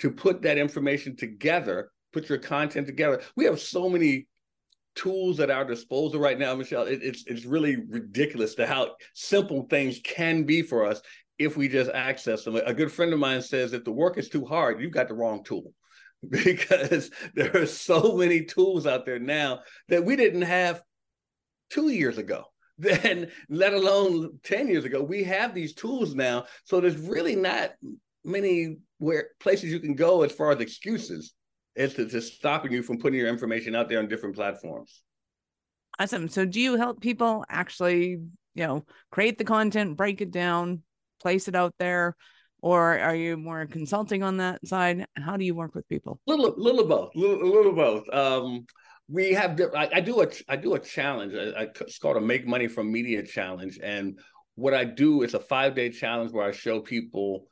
to 0.00 0.10
put 0.10 0.42
that 0.42 0.58
information 0.58 1.16
together, 1.16 1.90
put 2.12 2.28
your 2.28 2.38
content 2.38 2.86
together. 2.86 3.22
We 3.34 3.46
have 3.46 3.60
so 3.60 3.88
many 3.88 4.26
tools 4.94 5.40
at 5.40 5.50
our 5.50 5.64
disposal 5.64 6.20
right 6.20 6.38
now, 6.38 6.54
Michelle. 6.54 6.82
It, 6.82 7.00
it's 7.02 7.24
it's 7.26 7.46
really 7.46 7.76
ridiculous 7.88 8.54
to 8.56 8.66
how 8.66 8.96
simple 9.14 9.66
things 9.70 10.00
can 10.04 10.44
be 10.44 10.60
for 10.60 10.84
us 10.84 11.00
if 11.38 11.56
we 11.56 11.68
just 11.68 11.90
access 11.90 12.44
them. 12.44 12.56
A 12.56 12.74
good 12.74 12.90
friend 12.90 13.12
of 13.12 13.18
mine 13.18 13.42
says 13.42 13.72
if 13.72 13.84
the 13.84 13.92
work 13.92 14.18
is 14.18 14.28
too 14.28 14.44
hard, 14.44 14.80
you've 14.80 14.92
got 14.92 15.08
the 15.08 15.14
wrong 15.14 15.44
tool. 15.44 15.72
Because 16.28 17.12
there 17.36 17.56
are 17.56 17.66
so 17.66 18.16
many 18.16 18.44
tools 18.44 18.88
out 18.88 19.06
there 19.06 19.20
now 19.20 19.60
that 19.88 20.04
we 20.04 20.16
didn't 20.16 20.42
have 20.42 20.82
two 21.70 21.90
years 21.90 22.18
ago. 22.18 22.44
Then 22.80 23.30
let 23.48 23.72
alone 23.72 24.38
10 24.42 24.68
years 24.68 24.84
ago 24.84 25.02
we 25.02 25.22
have 25.24 25.54
these 25.54 25.74
tools 25.74 26.16
now. 26.16 26.46
So 26.64 26.80
there's 26.80 26.96
really 26.96 27.36
not 27.36 27.70
many 28.24 28.78
where 28.98 29.28
places 29.38 29.70
you 29.70 29.78
can 29.78 29.94
go 29.94 30.22
as 30.22 30.32
far 30.32 30.50
as 30.50 30.60
excuses 30.60 31.34
as 31.76 31.94
to, 31.94 32.08
to 32.08 32.20
stopping 32.20 32.72
you 32.72 32.82
from 32.82 32.98
putting 32.98 33.18
your 33.18 33.28
information 33.28 33.76
out 33.76 33.88
there 33.88 34.00
on 34.00 34.08
different 34.08 34.34
platforms. 34.34 35.02
Awesome. 36.00 36.28
So 36.28 36.44
do 36.44 36.60
you 36.60 36.76
help 36.76 37.00
people 37.00 37.44
actually 37.48 38.18
you 38.54 38.66
know 38.66 38.84
create 39.12 39.38
the 39.38 39.44
content 39.44 39.96
break 39.96 40.20
it 40.20 40.32
down 40.32 40.82
place 41.20 41.48
it 41.48 41.54
out 41.54 41.74
there? 41.78 42.16
Or 42.60 42.98
are 42.98 43.14
you 43.14 43.36
more 43.36 43.66
consulting 43.66 44.22
on 44.22 44.38
that 44.38 44.66
side? 44.66 45.06
How 45.16 45.36
do 45.36 45.44
you 45.44 45.54
work 45.54 45.74
with 45.74 45.88
people? 45.88 46.20
Little 46.26 46.54
little 46.56 46.86
both. 46.86 47.14
Little, 47.14 47.48
little 47.48 47.72
both. 47.72 48.12
Um 48.12 48.66
we 49.10 49.32
have 49.32 49.58
I, 49.74 49.88
I, 49.94 50.00
do 50.00 50.20
a 50.22 50.26
i 50.48 50.56
do 50.56 50.74
a 50.74 50.78
challenge. 50.78 51.34
I, 51.34 51.62
I, 51.62 51.62
it's 51.80 51.98
called 51.98 52.16
a 52.16 52.20
make 52.20 52.46
money 52.46 52.68
from 52.68 52.92
media 52.92 53.22
challenge. 53.22 53.78
And 53.82 54.18
what 54.56 54.74
i 54.74 54.84
do 54.84 55.22
is 55.22 55.34
a 55.34 55.40
five 55.40 55.74
day 55.74 55.90
challenge 55.90 56.32
where 56.32 56.46
i 56.46 56.52
show 56.52 56.80
people 56.80 57.46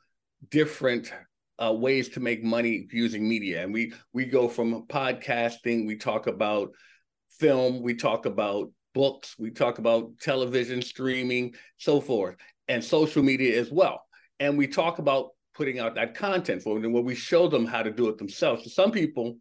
different 0.49 1.11
uh, 1.59 1.73
ways 1.73 2.09
to 2.09 2.19
make 2.19 2.43
money 2.43 2.87
using 2.91 3.27
media. 3.27 3.63
And 3.63 3.73
we 3.73 3.93
we 4.13 4.25
go 4.25 4.47
from 4.47 4.85
podcasting 4.87 5.87
we 5.87 5.95
talk 5.95 6.27
about 6.27 6.71
film 7.39 7.81
we 7.81 7.95
talk 7.95 8.25
about 8.25 8.71
books 8.93 9.35
we 9.37 9.51
talk 9.51 9.77
about 9.77 10.09
television 10.19 10.81
streaming 10.81 11.53
so 11.77 12.01
forth 12.01 12.35
and 12.67 12.83
social 12.83 13.23
media 13.23 13.59
as 13.59 13.71
well 13.71 14.03
and 14.39 14.57
we 14.57 14.67
talk 14.67 14.99
about 14.99 15.29
putting 15.55 15.79
out 15.79 15.95
that 15.95 16.13
content 16.13 16.61
for 16.61 16.79
them 16.79 16.93
where 16.93 17.03
we 17.03 17.15
show 17.15 17.47
them 17.47 17.65
how 17.65 17.81
to 17.81 17.91
do 17.91 18.07
it 18.09 18.17
themselves 18.17 18.63
so 18.63 18.69
some 18.69 18.91
people 18.91 19.37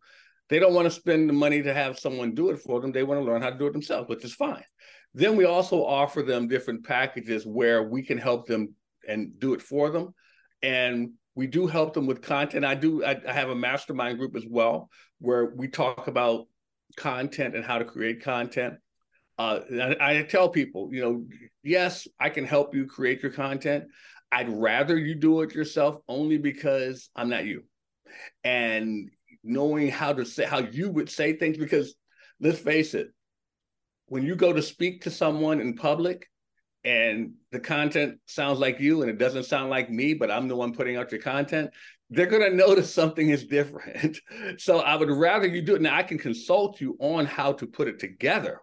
they 0.49 0.59
don't 0.59 0.75
want 0.75 0.87
to 0.87 0.91
spend 0.91 1.29
the 1.29 1.33
money 1.33 1.63
to 1.63 1.75
have 1.75 1.99
someone 1.99 2.35
do 2.35 2.51
it 2.51 2.59
for 2.59 2.81
them. 2.81 2.93
They 2.93 3.03
want 3.03 3.21
to 3.21 3.25
learn 3.25 3.43
how 3.43 3.51
to 3.51 3.59
do 3.59 3.67
it 3.67 3.73
themselves, 3.73 4.09
which 4.09 4.25
is 4.25 4.35
fine. 4.35 4.63
Then 5.15 5.37
we 5.37 5.45
also 5.45 5.85
offer 5.85 6.23
them 6.23 6.47
different 6.47 6.85
packages 6.85 7.47
where 7.47 7.83
we 7.83 8.03
can 8.03 8.19
help 8.19 8.47
them 8.47 8.75
and 9.09 9.39
do 9.39 9.55
it 9.55 9.63
for 9.63 9.91
them. 9.91 10.15
And 10.63 11.13
we 11.35 11.47
do 11.47 11.67
help 11.67 11.95
them 11.95 12.07
with 12.07 12.23
content. 12.23 12.65
I 12.65 12.75
do, 12.75 13.05
I, 13.05 13.17
I 13.27 13.33
have 13.33 13.51
a 13.51 13.55
mastermind 13.55 14.19
group 14.19 14.37
as 14.37 14.45
well 14.49 14.89
where 15.19 15.47
we 15.57 15.69
talk 15.69 16.07
about 16.07 16.47
content 16.97 17.57
and 17.57 17.65
how 17.65 17.79
to 17.79 17.85
create 17.85 18.23
content. 18.23 18.75
Uh, 19.39 19.61
I, 20.01 20.19
I 20.19 20.23
tell 20.23 20.49
people, 20.49 20.89
you 20.93 21.03
know, 21.03 21.25
yes, 21.63 22.09
I 22.19 22.31
can 22.31 22.45
help 22.45 22.75
you 22.75 22.87
create 22.87 23.23
your 23.23 23.33
content. 23.33 23.85
I'd 24.33 24.49
rather 24.49 24.97
you 24.97 25.15
do 25.15 25.43
it 25.43 25.55
yourself 25.55 25.99
only 26.09 26.39
because 26.39 27.11
I'm 27.15 27.29
not 27.29 27.45
you. 27.45 27.65
And 28.45 29.11
knowing 29.47 29.89
how 29.89 30.13
to 30.13 30.25
say 30.25 30.45
how 30.45 30.59
you 30.59 30.91
would 30.91 31.09
say 31.09 31.33
things 31.33 31.57
because 31.57 31.95
let's 32.41 32.59
face 32.59 32.95
it 32.95 33.09
when 34.07 34.25
you 34.25 34.35
go 34.35 34.53
to 34.53 34.61
speak 34.61 35.03
to 35.03 35.11
someone 35.11 35.61
in 35.61 35.75
public 35.75 36.29
and 36.85 37.33
the 37.53 37.61
content 37.61 38.19
sounds 38.27 38.59
like 38.59 38.81
you 38.81 39.03
and 39.03 39.11
it 39.11 39.19
doesn't 39.19 39.45
sound 39.45 39.71
like 39.71 39.89
me 39.89 40.15
but 40.15 40.33
i'm 40.33 40.49
the 40.49 40.57
one 40.57 40.73
putting 40.73 40.97
out 40.97 41.13
your 41.13 41.21
content 41.21 41.71
they're 42.11 42.27
going 42.27 42.43
to 42.51 42.57
notice 42.57 42.93
something 42.93 43.31
is 43.31 43.45
different 43.47 44.19
so 44.59 44.81
i 44.81 44.97
would 44.97 45.11
rather 45.11 45.47
you 45.47 45.63
do 45.63 45.77
it 45.77 45.83
now 45.83 45.97
i 45.97 46.03
can 46.03 46.19
consult 46.19 46.81
you 46.81 46.97
on 46.99 47.25
how 47.25 47.53
to 47.53 47.67
put 47.67 47.87
it 47.87 48.01
together 48.01 48.61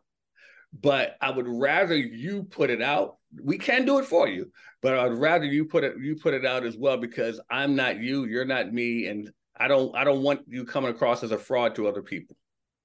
but 0.81 1.15
i 1.21 1.29
would 1.29 1.47
rather 1.47 1.95
you 1.95 2.43
put 2.43 2.69
it 2.69 2.81
out 2.81 3.17
we 3.41 3.57
can 3.57 3.85
do 3.85 3.99
it 3.99 4.05
for 4.05 4.27
you 4.27 4.51
but 4.81 4.97
i'd 4.97 5.13
rather 5.13 5.45
you 5.45 5.65
put 5.65 5.83
it 5.83 5.95
you 5.99 6.15
put 6.15 6.33
it 6.33 6.45
out 6.45 6.65
as 6.65 6.77
well 6.77 6.97
because 6.97 7.39
i'm 7.49 7.75
not 7.75 7.99
you 7.99 8.25
you're 8.25 8.45
not 8.45 8.73
me 8.73 9.07
and 9.07 9.31
I 9.55 9.67
don't 9.67 9.95
I 9.95 10.03
don't 10.03 10.23
want 10.23 10.41
you 10.47 10.65
coming 10.65 10.91
across 10.91 11.23
as 11.23 11.31
a 11.31 11.37
fraud 11.37 11.75
to 11.75 11.87
other 11.87 12.01
people. 12.01 12.35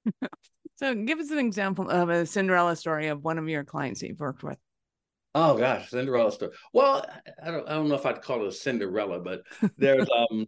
so 0.76 0.94
give 0.94 1.18
us 1.18 1.30
an 1.30 1.38
example 1.38 1.88
of 1.88 2.08
a 2.08 2.26
Cinderella 2.26 2.76
story 2.76 3.08
of 3.08 3.24
one 3.24 3.38
of 3.38 3.48
your 3.48 3.64
clients 3.64 4.00
that 4.00 4.08
you've 4.08 4.20
worked 4.20 4.42
with. 4.42 4.58
Oh 5.34 5.56
gosh, 5.56 5.90
Cinderella 5.90 6.32
story. 6.32 6.52
Well, 6.72 7.06
I 7.42 7.50
don't 7.50 7.68
I 7.68 7.72
don't 7.72 7.88
know 7.88 7.94
if 7.94 8.06
I'd 8.06 8.22
call 8.22 8.42
it 8.42 8.48
a 8.48 8.52
Cinderella, 8.52 9.20
but 9.20 9.42
there's 9.76 10.06
um 10.30 10.46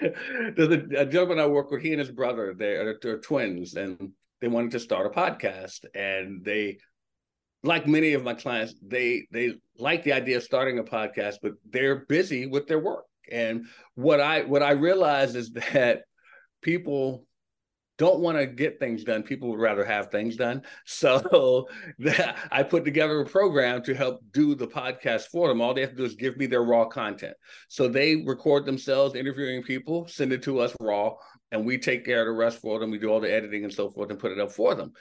there's 0.00 0.68
a, 0.68 1.00
a, 1.00 1.06
gentleman 1.06 1.40
I 1.40 1.46
work 1.46 1.70
with, 1.70 1.82
he 1.82 1.90
and 1.90 1.98
his 1.98 2.10
brother, 2.10 2.54
they're, 2.56 2.96
they're 3.02 3.18
twins, 3.18 3.74
and 3.74 4.12
they 4.40 4.48
wanted 4.48 4.72
to 4.72 4.80
start 4.80 5.06
a 5.06 5.10
podcast. 5.10 5.84
And 5.94 6.44
they 6.44 6.78
like 7.62 7.86
many 7.86 8.14
of 8.14 8.24
my 8.24 8.34
clients, 8.34 8.74
they 8.82 9.26
they 9.32 9.54
like 9.78 10.04
the 10.04 10.12
idea 10.12 10.36
of 10.36 10.42
starting 10.42 10.78
a 10.78 10.84
podcast, 10.84 11.36
but 11.42 11.52
they're 11.68 12.06
busy 12.06 12.46
with 12.46 12.66
their 12.66 12.78
work. 12.78 13.04
And 13.30 13.66
what 13.94 14.20
I 14.20 14.42
what 14.42 14.62
I 14.62 14.72
realize 14.72 15.34
is 15.34 15.50
that 15.72 16.02
people 16.62 17.24
don't 17.98 18.20
want 18.20 18.38
to 18.38 18.46
get 18.46 18.78
things 18.78 19.02
done. 19.02 19.24
People 19.24 19.50
would 19.50 19.60
rather 19.60 19.84
have 19.84 20.10
things 20.10 20.36
done. 20.36 20.62
So 20.84 21.68
that 21.98 22.36
I 22.50 22.62
put 22.62 22.84
together 22.84 23.20
a 23.20 23.26
program 23.26 23.82
to 23.82 23.94
help 23.94 24.20
do 24.32 24.54
the 24.54 24.66
podcast 24.66 25.26
for 25.32 25.48
them. 25.48 25.60
All 25.60 25.74
they 25.74 25.82
have 25.82 25.90
to 25.90 25.96
do 25.96 26.04
is 26.04 26.14
give 26.14 26.36
me 26.36 26.46
their 26.46 26.62
raw 26.62 26.86
content. 26.86 27.34
So 27.68 27.88
they 27.88 28.16
record 28.16 28.64
themselves 28.64 29.14
interviewing 29.14 29.62
people, 29.62 30.06
send 30.06 30.32
it 30.32 30.42
to 30.44 30.60
us 30.60 30.74
raw, 30.80 31.14
and 31.52 31.64
we 31.64 31.78
take 31.78 32.04
care 32.04 32.20
of 32.20 32.26
the 32.26 32.32
rest 32.32 32.60
for 32.60 32.78
them. 32.78 32.90
We 32.90 32.98
do 32.98 33.08
all 33.08 33.20
the 33.20 33.32
editing 33.32 33.64
and 33.64 33.72
so 33.72 33.90
forth 33.90 34.10
and 34.10 34.18
put 34.18 34.32
it 34.32 34.40
up 34.40 34.52
for 34.52 34.74
them. 34.74 34.92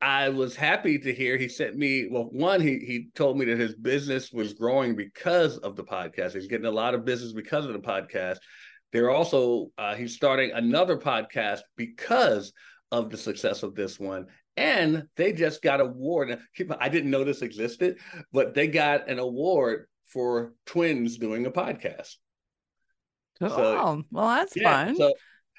I 0.00 0.30
was 0.30 0.56
happy 0.56 0.98
to 0.98 1.14
hear 1.14 1.36
he 1.36 1.48
sent 1.48 1.76
me. 1.76 2.08
Well, 2.10 2.24
one, 2.32 2.60
he 2.60 2.78
he 2.80 3.10
told 3.14 3.38
me 3.38 3.44
that 3.44 3.58
his 3.58 3.76
business 3.76 4.32
was 4.32 4.52
growing 4.52 4.96
because 4.96 5.58
of 5.58 5.76
the 5.76 5.84
podcast. 5.84 6.32
He's 6.32 6.48
getting 6.48 6.66
a 6.66 6.72
lot 6.72 6.94
of 6.94 7.04
business 7.04 7.32
because 7.32 7.66
of 7.66 7.72
the 7.72 7.78
podcast. 7.78 8.38
They're 8.92 9.10
also 9.10 9.68
uh, 9.78 9.94
he's 9.94 10.16
starting 10.16 10.50
another 10.50 10.96
podcast 10.96 11.60
because 11.76 12.52
of 12.90 13.10
the 13.10 13.16
success 13.16 13.62
of 13.62 13.76
this 13.76 14.00
one, 14.00 14.26
and 14.56 15.04
they 15.16 15.32
just 15.32 15.62
got 15.62 15.80
award. 15.80 16.36
I 16.80 16.88
didn't 16.88 17.10
know 17.10 17.22
this 17.22 17.42
existed, 17.42 17.98
but 18.32 18.54
they 18.54 18.66
got 18.66 19.08
an 19.08 19.20
award 19.20 19.86
for 20.06 20.52
twins 20.66 21.16
doing 21.16 21.46
a 21.46 21.50
podcast. 21.50 22.16
Oh, 23.40 23.48
so, 23.48 24.02
well, 24.10 24.28
that's 24.28 24.56
yeah, 24.56 24.86
fun. 24.86 24.96
So 24.96 25.14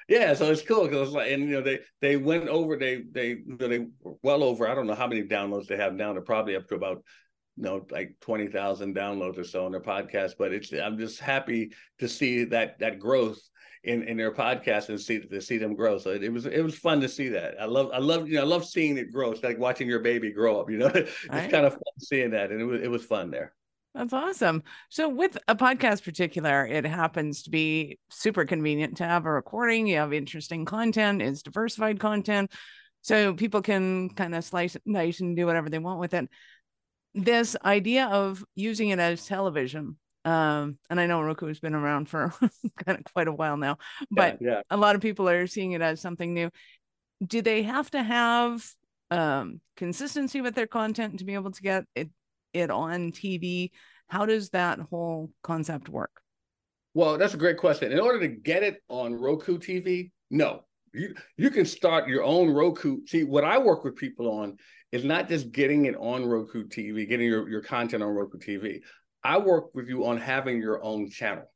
yeah, 0.08 0.34
so 0.34 0.50
it's 0.50 0.62
cool 0.62 0.84
because 0.84 1.08
it's 1.08 1.16
like, 1.16 1.32
and 1.32 1.42
you 1.42 1.50
know, 1.56 1.62
they 1.62 1.80
they 2.00 2.16
went 2.16 2.48
over, 2.48 2.76
they 2.76 3.02
they 3.10 3.38
they 3.46 3.86
well 4.22 4.42
over. 4.42 4.68
I 4.68 4.74
don't 4.74 4.86
know 4.86 4.94
how 4.94 5.06
many 5.06 5.22
downloads 5.22 5.66
they 5.66 5.76
have 5.76 5.94
now. 5.94 6.12
They're 6.12 6.22
probably 6.22 6.56
up 6.56 6.68
to 6.68 6.74
about 6.74 7.02
you 7.56 7.62
know 7.62 7.86
like 7.90 8.16
20,000 8.20 8.94
downloads 8.94 9.38
or 9.38 9.44
so 9.44 9.64
on 9.64 9.72
their 9.72 9.80
podcast 9.80 10.32
but 10.38 10.52
it's 10.52 10.72
I'm 10.72 10.98
just 10.98 11.20
happy 11.20 11.72
to 11.98 12.08
see 12.08 12.44
that 12.46 12.78
that 12.80 12.98
growth 12.98 13.40
in 13.84 14.02
in 14.02 14.16
their 14.16 14.32
podcast 14.32 14.88
and 14.88 15.00
see 15.00 15.20
to 15.20 15.40
see 15.40 15.58
them 15.58 15.74
grow 15.76 15.98
so 15.98 16.10
it, 16.10 16.24
it, 16.24 16.32
was 16.32 16.46
it 16.46 16.62
was 16.62 16.76
fun 16.76 17.00
to 17.02 17.08
see 17.08 17.28
that 17.28 17.54
I 17.60 17.66
love 17.66 17.90
I 17.92 17.98
love 17.98 18.28
you 18.28 18.36
know 18.36 18.42
I 18.42 18.46
love 18.46 18.64
seeing 18.64 18.96
it 18.96 19.12
grow 19.12 19.30
it's 19.30 19.42
like 19.44 19.58
watching 19.58 19.88
your 19.88 20.00
baby 20.00 20.32
grow 20.32 20.60
up 20.60 20.70
you 20.70 20.78
know 20.78 20.86
it's 20.94 21.28
right. 21.28 21.50
kind 21.50 21.66
of 21.66 21.74
fun 21.74 21.82
seeing 21.98 22.30
that 22.30 22.50
and 22.50 22.60
it 22.60 22.64
was 22.64 22.82
it 22.82 22.90
was 22.90 23.04
fun 23.04 23.30
there 23.30 23.52
that's 23.94 24.12
awesome. 24.12 24.64
So 24.88 25.08
with 25.08 25.38
a 25.46 25.54
podcast 25.54 26.04
particular, 26.04 26.66
it 26.66 26.84
happens 26.84 27.44
to 27.44 27.50
be 27.50 27.98
super 28.10 28.44
convenient 28.44 28.96
to 28.96 29.04
have 29.04 29.24
a 29.24 29.30
recording. 29.30 29.86
You 29.86 29.98
have 29.98 30.12
interesting 30.12 30.64
content, 30.64 31.22
it's 31.22 31.42
diversified 31.42 32.00
content. 32.00 32.52
So 33.02 33.34
people 33.34 33.62
can 33.62 34.08
kind 34.10 34.34
of 34.34 34.44
slice 34.44 34.74
it 34.74 34.82
nice 34.84 35.20
and 35.20 35.36
do 35.36 35.46
whatever 35.46 35.70
they 35.70 35.78
want 35.78 36.00
with 36.00 36.14
it. 36.14 36.28
This 37.14 37.54
idea 37.64 38.06
of 38.06 38.44
using 38.56 38.88
it 38.88 38.98
as 38.98 39.26
television, 39.26 39.96
um, 40.24 40.78
and 40.90 40.98
I 40.98 41.06
know 41.06 41.22
Roku 41.22 41.46
has 41.46 41.60
been 41.60 41.74
around 41.74 42.08
for 42.08 42.32
kind 42.84 42.98
of 42.98 43.04
quite 43.12 43.28
a 43.28 43.32
while 43.32 43.56
now, 43.56 43.78
but 44.10 44.38
yeah, 44.40 44.48
yeah. 44.50 44.60
a 44.70 44.76
lot 44.76 44.96
of 44.96 45.02
people 45.02 45.28
are 45.28 45.46
seeing 45.46 45.72
it 45.72 45.82
as 45.82 46.00
something 46.00 46.34
new. 46.34 46.50
Do 47.24 47.42
they 47.42 47.62
have 47.62 47.90
to 47.92 48.02
have 48.02 48.66
um, 49.12 49.60
consistency 49.76 50.40
with 50.40 50.56
their 50.56 50.66
content 50.66 51.20
to 51.20 51.24
be 51.24 51.34
able 51.34 51.52
to 51.52 51.62
get 51.62 51.84
it 51.94 52.08
it 52.54 52.70
on 52.70 53.12
TV? 53.12 53.70
How 54.08 54.26
does 54.26 54.50
that 54.50 54.78
whole 54.78 55.30
concept 55.42 55.88
work? 55.88 56.22
Well, 56.94 57.18
that's 57.18 57.34
a 57.34 57.38
great 57.38 57.58
question. 57.58 57.92
In 57.92 57.98
order 57.98 58.20
to 58.20 58.28
get 58.28 58.62
it 58.62 58.82
on 58.88 59.14
Roku 59.14 59.58
TV, 59.58 60.12
no. 60.30 60.64
You 60.92 61.14
you 61.36 61.50
can 61.50 61.66
start 61.66 62.08
your 62.08 62.22
own 62.22 62.50
Roku. 62.50 63.04
See, 63.06 63.24
what 63.24 63.42
I 63.42 63.58
work 63.58 63.82
with 63.82 63.96
people 63.96 64.30
on 64.30 64.58
is 64.92 65.04
not 65.04 65.28
just 65.28 65.50
getting 65.50 65.86
it 65.86 65.96
on 65.96 66.24
Roku 66.24 66.68
TV, 66.68 67.08
getting 67.08 67.26
your, 67.26 67.48
your 67.48 67.62
content 67.62 68.02
on 68.02 68.10
Roku 68.10 68.38
TV. 68.38 68.80
I 69.24 69.38
work 69.38 69.74
with 69.74 69.88
you 69.88 70.06
on 70.06 70.18
having 70.18 70.60
your 70.60 70.84
own 70.84 71.10
channel. 71.10 71.50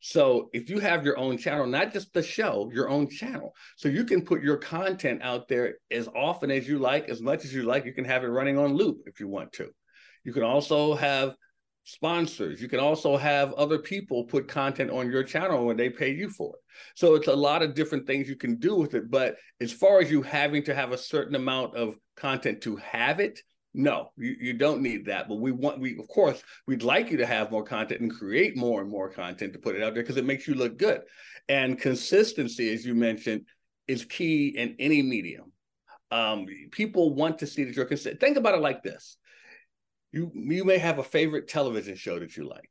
So 0.00 0.50
if 0.52 0.68
you 0.68 0.78
have 0.78 1.04
your 1.04 1.18
own 1.18 1.38
channel, 1.38 1.66
not 1.66 1.92
just 1.92 2.12
the 2.12 2.22
show, 2.22 2.70
your 2.72 2.88
own 2.88 3.08
channel. 3.08 3.54
So 3.76 3.88
you 3.88 4.04
can 4.04 4.22
put 4.22 4.42
your 4.42 4.56
content 4.56 5.22
out 5.22 5.48
there 5.48 5.76
as 5.90 6.08
often 6.08 6.50
as 6.50 6.68
you 6.68 6.78
like, 6.78 7.08
as 7.08 7.22
much 7.22 7.44
as 7.44 7.54
you 7.54 7.62
like. 7.62 7.84
You 7.84 7.94
can 7.94 8.04
have 8.04 8.22
it 8.22 8.28
running 8.28 8.58
on 8.58 8.74
loop 8.74 8.98
if 9.06 9.20
you 9.20 9.28
want 9.28 9.52
to. 9.54 9.70
You 10.24 10.32
can 10.32 10.42
also 10.42 10.94
have 10.94 11.34
sponsors. 11.84 12.60
You 12.60 12.68
can 12.68 12.80
also 12.80 13.16
have 13.16 13.52
other 13.54 13.78
people 13.78 14.24
put 14.24 14.48
content 14.48 14.90
on 14.90 15.10
your 15.10 15.22
channel 15.22 15.64
when 15.64 15.76
they 15.76 15.88
pay 15.88 16.12
you 16.12 16.28
for 16.28 16.54
it. 16.54 16.60
So 16.94 17.14
it's 17.14 17.28
a 17.28 17.34
lot 17.34 17.62
of 17.62 17.74
different 17.74 18.06
things 18.06 18.28
you 18.28 18.36
can 18.36 18.56
do 18.56 18.74
with 18.74 18.94
it. 18.94 19.10
But 19.10 19.36
as 19.60 19.72
far 19.72 20.00
as 20.00 20.10
you 20.10 20.20
having 20.22 20.64
to 20.64 20.74
have 20.74 20.92
a 20.92 20.98
certain 20.98 21.36
amount 21.36 21.76
of 21.76 21.96
content 22.16 22.60
to 22.62 22.76
have 22.76 23.20
it, 23.20 23.40
no, 23.76 24.10
you, 24.16 24.36
you 24.40 24.52
don't 24.54 24.80
need 24.80 25.06
that. 25.06 25.28
But 25.28 25.36
we 25.36 25.52
want 25.52 25.78
we 25.78 25.98
of 25.98 26.08
course 26.08 26.42
we'd 26.66 26.82
like 26.82 27.10
you 27.10 27.18
to 27.18 27.26
have 27.26 27.50
more 27.50 27.62
content 27.62 28.00
and 28.00 28.10
create 28.10 28.56
more 28.56 28.80
and 28.80 28.90
more 28.90 29.10
content 29.10 29.52
to 29.52 29.58
put 29.58 29.76
it 29.76 29.82
out 29.82 29.94
there 29.94 30.02
because 30.02 30.16
it 30.16 30.24
makes 30.24 30.48
you 30.48 30.54
look 30.54 30.78
good. 30.78 31.02
And 31.48 31.78
consistency, 31.78 32.72
as 32.72 32.84
you 32.84 32.94
mentioned, 32.94 33.42
is 33.86 34.04
key 34.04 34.48
in 34.56 34.76
any 34.78 35.02
medium. 35.02 35.52
Um, 36.10 36.46
people 36.70 37.14
want 37.14 37.38
to 37.40 37.46
see 37.46 37.64
that 37.64 37.76
you're 37.76 37.84
consistent. 37.84 38.20
Think 38.20 38.36
about 38.36 38.54
it 38.54 38.60
like 38.60 38.82
this: 38.82 39.18
you 40.12 40.30
you 40.34 40.64
may 40.64 40.78
have 40.78 40.98
a 40.98 41.04
favorite 41.04 41.46
television 41.48 41.96
show 41.96 42.18
that 42.18 42.36
you 42.36 42.48
like, 42.48 42.70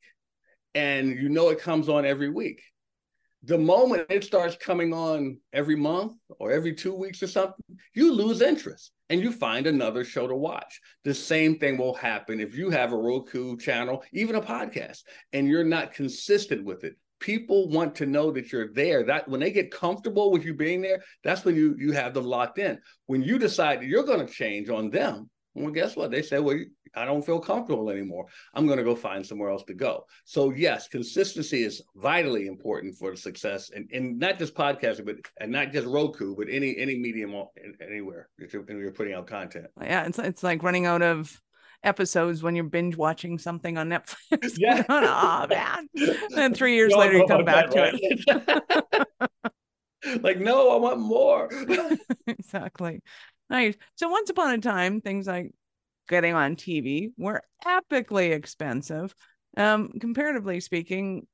and 0.73 1.09
you 1.09 1.29
know 1.29 1.49
it 1.49 1.59
comes 1.59 1.87
on 1.87 2.05
every 2.05 2.29
week 2.29 2.61
the 3.45 3.57
moment 3.57 4.07
it 4.09 4.23
starts 4.23 4.55
coming 4.55 4.91
on 4.91 5.37
every 5.53 5.75
month 5.75 6.13
or 6.39 6.51
every 6.51 6.73
two 6.73 6.93
weeks 6.93 7.21
or 7.21 7.27
something, 7.27 7.63
you 7.93 8.11
lose 8.11 8.41
interest 8.41 8.91
and 9.09 9.21
you 9.21 9.31
find 9.31 9.67
another 9.67 10.03
show 10.03 10.27
to 10.27 10.35
watch. 10.35 10.81
The 11.03 11.13
same 11.13 11.59
thing 11.59 11.77
will 11.77 11.93
happen 11.93 12.39
if 12.39 12.55
you 12.55 12.71
have 12.71 12.91
a 12.91 12.97
Roku 12.97 13.55
channel, 13.57 14.03
even 14.13 14.35
a 14.35 14.41
podcast, 14.41 15.03
and 15.31 15.47
you're 15.47 15.63
not 15.63 15.93
consistent 15.93 16.65
with 16.65 16.83
it. 16.83 16.95
People 17.19 17.69
want 17.69 17.95
to 17.95 18.07
know 18.07 18.31
that 18.31 18.51
you're 18.51 18.73
there. 18.73 19.03
That 19.03 19.27
when 19.27 19.39
they 19.39 19.51
get 19.51 19.71
comfortable 19.71 20.31
with 20.31 20.43
you 20.43 20.53
being 20.53 20.81
there, 20.81 21.03
that's 21.23 21.45
when 21.45 21.55
you 21.55 21.75
you 21.77 21.91
have 21.93 22.13
them 22.13 22.25
locked 22.25 22.57
in. 22.57 22.79
When 23.05 23.21
you 23.21 23.37
decide 23.37 23.79
that 23.79 23.87
you're 23.87 24.03
going 24.03 24.25
to 24.25 24.31
change 24.31 24.69
on 24.69 24.89
them, 24.89 25.29
well, 25.55 25.71
guess 25.71 25.95
what? 25.95 26.11
They 26.11 26.21
say, 26.21 26.39
well, 26.39 26.59
I 26.95 27.05
don't 27.05 27.25
feel 27.25 27.39
comfortable 27.39 27.89
anymore. 27.89 28.25
I'm 28.53 28.65
going 28.67 28.77
to 28.77 28.83
go 28.83 28.95
find 28.95 29.25
somewhere 29.25 29.49
else 29.49 29.63
to 29.63 29.73
go. 29.73 30.05
So, 30.25 30.51
yes, 30.51 30.87
consistency 30.87 31.63
is 31.63 31.81
vitally 31.95 32.47
important 32.47 32.95
for 32.95 33.15
success, 33.15 33.71
and, 33.75 33.89
and 33.93 34.19
not 34.19 34.37
just 34.37 34.53
podcasting, 34.53 35.05
but 35.05 35.15
and 35.39 35.51
not 35.51 35.71
just 35.71 35.87
Roku, 35.87 36.35
but 36.35 36.47
any 36.49 36.77
any 36.77 36.97
medium 36.97 37.33
anywhere 37.81 38.29
that 38.37 38.53
you're, 38.53 38.65
you're 38.69 38.91
putting 38.91 39.13
out 39.13 39.27
content. 39.27 39.67
Yeah, 39.81 40.05
it's 40.05 40.19
it's 40.19 40.43
like 40.43 40.61
running 40.61 40.85
out 40.85 41.01
of 41.01 41.41
episodes 41.85 42.43
when 42.43 42.55
you're 42.55 42.65
binge 42.65 42.97
watching 42.97 43.37
something 43.37 43.77
on 43.77 43.89
Netflix. 43.89 44.57
Yeah. 44.57 44.83
oh 44.89 45.47
man. 45.49 45.87
And 46.35 46.55
three 46.55 46.75
years 46.75 46.93
later 46.97 47.17
you 47.17 47.27
come 47.27 47.45
back 47.45 47.69
to 47.71 47.91
it. 47.93 49.07
like, 50.21 50.39
no, 50.39 50.71
I 50.71 50.77
want 50.77 50.99
more. 50.99 51.49
exactly. 52.27 53.01
Nice. 53.49 53.75
So 53.95 54.09
once 54.09 54.29
upon 54.29 54.53
a 54.53 54.57
time, 54.59 55.01
things 55.01 55.27
like 55.27 55.51
getting 56.07 56.33
on 56.33 56.55
TV 56.55 57.11
were 57.17 57.41
epically 57.65 58.33
expensive. 58.33 59.13
Um, 59.57 59.93
comparatively 59.99 60.59
speaking, 60.59 61.27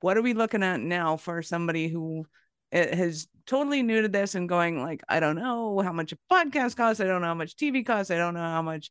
what 0.00 0.16
are 0.16 0.22
we 0.22 0.34
looking 0.34 0.62
at 0.62 0.80
now 0.80 1.16
for 1.16 1.42
somebody 1.42 1.88
who 1.88 2.26
is 2.72 3.28
totally 3.46 3.82
new 3.82 4.02
to 4.02 4.08
this 4.08 4.34
and 4.34 4.48
going 4.48 4.82
like, 4.82 5.02
I 5.08 5.20
don't 5.20 5.36
know 5.36 5.80
how 5.80 5.92
much 5.92 6.12
a 6.12 6.18
podcast 6.30 6.76
costs, 6.76 7.00
I 7.00 7.04
don't 7.04 7.20
know 7.20 7.28
how 7.28 7.34
much 7.34 7.56
TV 7.56 7.84
costs, 7.84 8.10
I 8.10 8.16
don't 8.16 8.34
know 8.34 8.40
how 8.40 8.62
much, 8.62 8.90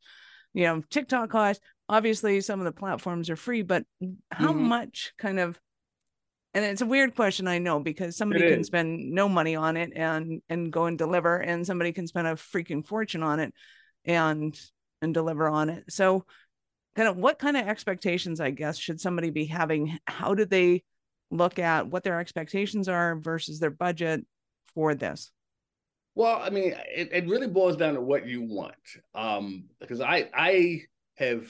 you 0.53 0.63
know, 0.63 0.82
TikTok 0.89 1.29
costs. 1.29 1.63
Obviously, 1.88 2.41
some 2.41 2.60
of 2.60 2.65
the 2.65 2.72
platforms 2.72 3.29
are 3.29 3.36
free, 3.36 3.62
but 3.62 3.86
how 4.32 4.53
mm-hmm. 4.53 4.63
much 4.63 5.13
kind 5.17 5.39
of 5.39 5.60
and 6.55 6.65
it's 6.65 6.81
a 6.81 6.85
weird 6.85 7.15
question 7.15 7.47
i 7.47 7.59
know 7.59 7.79
because 7.79 8.17
somebody 8.17 8.49
can 8.49 8.63
spend 8.63 9.12
no 9.12 9.30
money 9.30 9.56
on 9.56 9.77
it 9.77 9.91
and 9.95 10.41
and 10.49 10.71
go 10.71 10.86
and 10.86 10.97
deliver 10.97 11.38
and 11.38 11.67
somebody 11.67 11.91
can 11.91 12.08
spend 12.08 12.25
a 12.25 12.34
freaking 12.34 12.86
fortune 12.86 13.21
on 13.21 13.39
it 13.39 13.53
and 14.06 14.60
and 15.01 15.13
deliver 15.13 15.47
on 15.47 15.69
it. 15.69 15.86
So 15.89 16.25
kind 16.95 17.08
of 17.08 17.17
what 17.17 17.39
kind 17.39 17.58
of 17.58 17.67
expectations 17.67 18.39
i 18.39 18.51
guess 18.51 18.77
should 18.77 19.01
somebody 19.01 19.30
be 19.30 19.45
having? 19.45 19.97
How 20.06 20.34
do 20.34 20.45
they 20.45 20.84
look 21.32 21.60
at 21.60 21.88
what 21.88 22.03
their 22.03 22.19
expectations 22.19 22.88
are 22.88 23.15
versus 23.17 23.60
their 23.60 23.71
budget 23.71 24.25
for 24.73 24.95
this? 24.95 25.32
Well 26.15 26.39
i 26.41 26.49
mean 26.49 26.73
it, 26.88 27.10
it 27.12 27.27
really 27.27 27.47
boils 27.47 27.77
down 27.77 27.95
to 27.95 28.01
what 28.01 28.27
you 28.27 28.41
want. 28.41 28.75
Um 29.13 29.65
because 29.80 30.01
i 30.01 30.30
i 30.34 30.82
have 31.15 31.47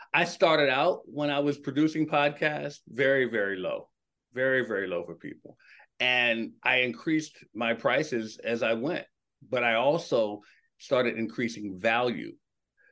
i 0.14 0.24
started 0.24 0.70
out 0.70 1.00
when 1.06 1.30
i 1.30 1.40
was 1.40 1.58
producing 1.58 2.06
podcasts 2.06 2.78
very 2.88 3.24
very 3.24 3.56
low 3.56 3.89
very, 4.32 4.66
very 4.66 4.86
low 4.86 5.04
for 5.04 5.14
people. 5.14 5.56
And 5.98 6.52
I 6.62 6.78
increased 6.78 7.36
my 7.54 7.74
prices 7.74 8.38
as 8.42 8.62
I 8.62 8.74
went, 8.74 9.04
but 9.48 9.62
I 9.62 9.74
also 9.74 10.40
started 10.78 11.16
increasing 11.16 11.78
value. 11.78 12.32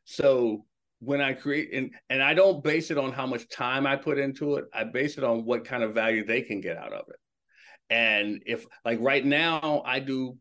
So 0.04 0.64
when 1.00 1.20
I 1.20 1.32
create 1.32 1.70
and 1.72 1.94
and 2.10 2.22
I 2.22 2.34
don't 2.34 2.62
base 2.62 2.90
it 2.90 2.98
on 2.98 3.12
how 3.12 3.26
much 3.26 3.48
time 3.48 3.86
I 3.86 3.96
put 3.96 4.18
into 4.18 4.56
it. 4.56 4.64
I 4.74 4.84
base 4.84 5.16
it 5.16 5.24
on 5.24 5.44
what 5.44 5.64
kind 5.64 5.82
of 5.82 5.94
value 5.94 6.24
they 6.24 6.42
can 6.42 6.60
get 6.60 6.76
out 6.76 6.92
of 6.92 7.04
it. 7.08 7.16
And 7.90 8.42
if 8.46 8.66
like 8.84 8.98
right 9.00 9.24
now 9.24 9.82
I 9.86 10.00
do 10.00 10.36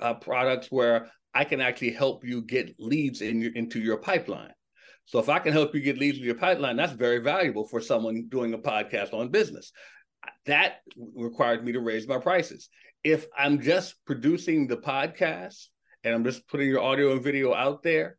uh, 0.00 0.14
products 0.14 0.68
where 0.70 1.10
I 1.34 1.44
can 1.44 1.60
actually 1.60 1.92
help 1.92 2.24
you 2.24 2.42
get 2.42 2.74
leads 2.78 3.20
in 3.20 3.40
your, 3.40 3.52
into 3.52 3.80
your 3.80 3.98
pipeline. 3.98 4.52
So 5.04 5.18
if 5.18 5.28
I 5.28 5.38
can 5.38 5.52
help 5.52 5.74
you 5.74 5.80
get 5.80 5.98
leads 5.98 6.18
in 6.18 6.24
your 6.24 6.34
pipeline, 6.34 6.76
that's 6.76 6.92
very 6.92 7.18
valuable 7.18 7.66
for 7.66 7.80
someone 7.80 8.28
doing 8.28 8.54
a 8.54 8.58
podcast 8.58 9.14
on 9.14 9.30
business 9.30 9.72
that 10.46 10.80
required 11.14 11.64
me 11.64 11.72
to 11.72 11.80
raise 11.80 12.06
my 12.06 12.18
prices. 12.18 12.68
If 13.04 13.26
I'm 13.36 13.60
just 13.60 13.94
producing 14.06 14.66
the 14.66 14.76
podcast 14.76 15.66
and 16.04 16.14
I'm 16.14 16.24
just 16.24 16.46
putting 16.48 16.68
your 16.68 16.82
audio 16.82 17.12
and 17.12 17.22
video 17.22 17.54
out 17.54 17.82
there, 17.82 18.18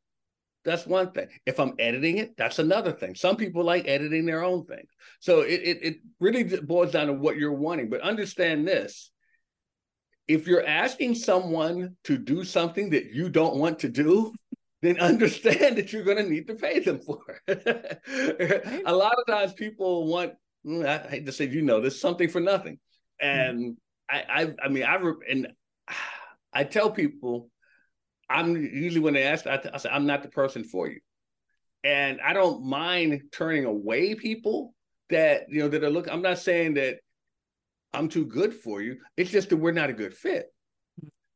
that's 0.66 0.86
one 0.86 1.12
thing. 1.12 1.28
If 1.46 1.60
I'm 1.60 1.74
editing 1.80 2.18
it, 2.18 2.36
that's 2.38 2.60
another 2.60 2.92
thing. 2.92 3.16
Some 3.16 3.38
people 3.38 3.64
like 3.64 3.88
editing 3.88 4.26
their 4.26 4.44
own 4.44 4.66
things. 4.66 4.90
So 5.20 5.42
it, 5.42 5.62
it, 5.64 5.78
it 5.84 5.96
really 6.20 6.44
boils 6.44 6.92
down 6.92 7.08
to 7.08 7.14
what 7.14 7.38
you're 7.38 7.54
wanting. 7.54 7.90
But 7.90 8.02
understand 8.02 8.68
this 8.68 9.12
if 10.30 10.46
you're 10.46 10.66
asking 10.66 11.16
someone 11.16 11.96
to 12.04 12.16
do 12.16 12.44
something 12.44 12.92
that 12.92 13.08
you 13.12 13.30
don't 13.30 13.56
want 13.56 13.80
to 13.80 13.90
do, 13.90 14.32
then 14.82 15.00
understand 15.02 15.78
that 15.78 15.92
you're 15.92 16.04
going 16.04 16.24
to 16.24 16.30
need 16.30 16.48
to 16.48 16.54
pay 16.54 16.80
them 16.80 17.00
for 17.00 17.20
it. 17.48 18.84
a 18.86 18.96
lot 18.96 19.16
of 19.18 19.26
times 19.28 19.54
people 19.54 20.08
want 20.08 20.34
I 20.68 20.98
hate 21.10 21.26
to 21.26 21.32
say 21.32 21.48
you 21.48 21.62
know 21.62 21.80
there's 21.80 22.00
something 22.00 22.30
for 22.30 22.42
nothing, 22.42 22.80
hmm. 23.22 23.28
and 23.28 23.60
mm 23.60 23.76
I, 24.12 24.24
I 24.28 24.66
I 24.66 24.70
mean 24.70 24.84
I 24.84 24.98
and 25.30 25.50
I 26.52 26.64
tell 26.64 26.90
people 26.90 27.52
I'm 28.28 28.56
usually 28.56 29.02
when 29.02 29.14
they 29.14 29.22
ask 29.22 29.46
I, 29.46 29.62
I 29.72 29.78
say 29.78 29.90
I'm 29.92 30.08
not 30.08 30.24
the 30.24 30.30
person 30.30 30.64
for 30.64 30.88
you, 30.88 31.00
and 31.84 32.20
I 32.20 32.34
don't 32.34 32.66
mind 32.66 33.22
turning 33.32 33.66
away 33.66 34.16
people 34.16 34.74
that 35.12 35.44
you 35.50 35.60
know 35.60 35.68
that 35.68 35.84
are 35.84 35.92
looking. 35.92 36.12
I'm 36.12 36.24
not 36.24 36.40
saying 36.40 36.74
that 36.76 36.98
I'm 37.94 38.10
too 38.10 38.26
good 38.26 38.54
for 38.54 38.82
you. 38.82 38.98
It's 39.16 39.30
just 39.30 39.50
that 39.50 39.58
we're 39.58 39.72
not 39.72 39.92
a 39.92 39.94
good 39.94 40.16
fit. 40.16 40.52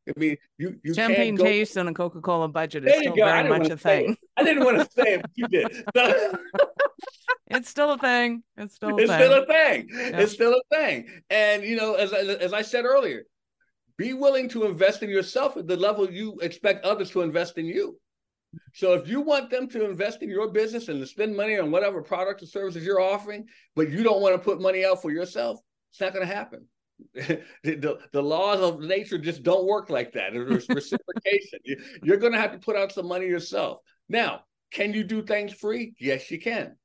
I 0.08 0.20
mean, 0.20 0.38
you 0.58 0.80
you 0.84 0.94
champagne 0.94 1.36
go... 1.36 1.44
taste 1.44 1.78
on 1.78 1.88
a 1.88 1.94
Coca 1.94 2.20
Cola 2.22 2.48
budget 2.48 2.86
is 2.86 2.94
still 3.00 3.16
very 3.16 3.48
much 3.48 3.70
a 3.70 3.78
thing. 3.78 4.18
I 4.36 4.44
didn't 4.44 4.66
want 4.66 4.80
to 4.80 4.86
say 4.92 5.14
it, 5.14 5.22
but 5.22 5.32
you 5.36 5.48
did. 5.48 5.86
it's 7.54 7.70
still 7.70 7.92
a 7.92 7.98
thing. 7.98 8.44
It's 8.58 8.76
still 8.76 8.90
a 8.90 8.98
it's 8.98 9.10
thing. 9.10 9.20
still 9.20 9.44
a 9.44 9.46
thing. 9.46 9.88
Yeah. 9.92 10.20
It's 10.20 10.32
still 10.34 10.54
a 10.54 10.76
thing. 10.76 11.08
And 11.30 11.64
you 11.64 11.76
know, 11.76 11.96
as 11.96 12.14
as 12.14 12.54
I 12.54 12.62
said 12.62 12.86
earlier, 12.86 13.24
be 13.98 14.14
willing 14.14 14.50
to 14.50 14.66
invest 14.66 15.04
in 15.04 15.10
yourself 15.10 15.58
at 15.58 15.68
the 15.68 15.78
level 15.78 16.10
you 16.10 16.40
expect 16.42 16.86
others 16.86 17.12
to 17.12 17.22
invest 17.22 17.58
in 17.58 17.66
you. 17.66 17.98
So 18.74 18.94
if 18.94 19.08
you 19.08 19.22
want 19.22 19.50
them 19.50 19.68
to 19.70 19.90
invest 19.90 20.22
in 20.22 20.30
your 20.30 20.52
business 20.52 20.88
and 20.88 21.00
to 21.00 21.08
spend 21.08 21.36
money 21.36 21.58
on 21.58 21.72
whatever 21.72 22.02
products 22.02 22.44
or 22.44 22.48
services 22.48 22.86
you're 22.86 23.02
offering, 23.02 23.46
but 23.76 23.90
you 23.90 24.04
don't 24.04 24.22
want 24.22 24.36
to 24.36 24.40
put 24.40 24.62
money 24.62 24.86
out 24.86 25.02
for 25.02 25.12
yourself, 25.12 25.60
it's 25.92 26.02
not 26.02 26.14
going 26.14 26.28
to 26.28 26.34
happen. 26.34 26.66
the, 27.14 28.00
the 28.12 28.22
laws 28.22 28.60
of 28.60 28.80
nature 28.80 29.18
just 29.18 29.44
don't 29.44 29.66
work 29.66 29.90
like 29.90 30.14
that. 30.14 30.34
There's 30.34 30.70
reciprocation. 30.70 31.60
You're 32.04 32.18
going 32.18 32.34
to 32.34 32.40
have 32.40 32.52
to 32.52 32.60
put 32.60 32.76
out 32.76 32.92
some 32.92 33.08
money 33.08 33.26
yourself. 33.26 33.80
Now, 34.10 34.42
can 34.72 34.94
you 34.94 35.04
do 35.04 35.24
things 35.24 35.54
free? 35.54 35.94
Yes, 36.00 36.30
you 36.30 36.40
can. 36.40 36.76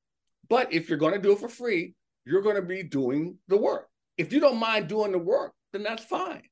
But 0.48 0.72
if 0.72 0.88
you're 0.88 0.98
going 0.98 1.14
to 1.14 1.20
do 1.20 1.32
it 1.32 1.40
for 1.40 1.48
free, 1.48 1.94
you're 2.24 2.42
going 2.42 2.56
to 2.56 2.62
be 2.62 2.82
doing 2.82 3.38
the 3.48 3.56
work. 3.56 3.88
If 4.16 4.32
you 4.32 4.40
don't 4.40 4.58
mind 4.58 4.88
doing 4.88 5.12
the 5.12 5.18
work, 5.18 5.52
then 5.72 5.82
that's 5.82 6.04
fine. 6.04 6.42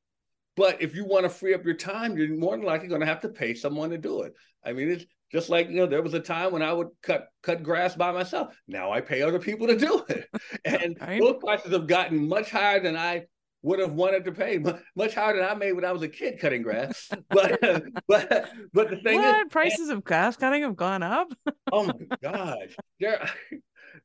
But 0.57 0.81
if 0.81 0.95
you 0.95 1.05
want 1.05 1.25
to 1.25 1.29
free 1.29 1.55
up 1.55 1.65
your 1.65 1.75
time, 1.75 2.17
you're 2.17 2.35
more 2.35 2.57
than 2.57 2.65
likely 2.65 2.89
going 2.89 3.03
to 3.03 3.07
have 3.07 3.21
to 3.21 3.29
pay 3.29 3.55
someone 3.55 3.91
to 3.91 3.99
do 3.99 4.23
it. 4.23 4.33
I 4.65 4.73
mean, 4.73 4.91
it's 4.91 5.05
just 5.31 5.51
like 5.51 5.69
you 5.69 5.77
know, 5.77 5.87
there 5.87 6.03
was 6.03 6.15
a 6.15 6.21
time 6.21 6.53
when 6.53 6.63
I 6.63 6.73
would 6.73 6.89
cut 7.03 7.27
cut 7.43 7.63
grass 7.63 7.95
by 7.95 8.13
myself. 8.13 8.57
Now 8.67 8.91
I 8.91 9.01
pay 9.01 9.23
other 9.23 9.39
people 9.39 9.67
to 9.67 9.77
do 9.77 10.05
it, 10.09 10.29
and 10.65 10.97
right. 11.01 11.21
those 11.21 11.37
prices 11.41 11.73
have 11.73 11.87
gotten 11.87 12.29
much 12.29 12.51
higher 12.51 12.81
than 12.81 12.97
I 12.97 13.27
would 13.63 13.81
have 13.81 13.93
wanted 13.93 14.25
to 14.25 14.33
pay 14.33 14.59
much 14.95 15.15
higher 15.15 15.35
than 15.35 15.45
I 15.45 15.55
made 15.55 15.73
when 15.73 15.85
I 15.85 15.91
was 15.91 16.03
a 16.03 16.09
kid 16.09 16.39
cutting 16.41 16.63
grass. 16.63 17.11
But 17.29 17.61
but 18.09 18.49
but 18.73 18.91
the 18.91 18.97
thing 19.05 19.21
what? 19.21 19.47
is, 19.47 19.51
prices 19.51 19.89
of 19.89 20.05
grass 20.05 20.37
cutting 20.37 20.63
have 20.63 20.77
gone 20.77 21.03
up. 21.03 21.29
oh 21.73 21.85
my 21.85 22.17
gosh, 22.23 22.77
there 23.01 23.29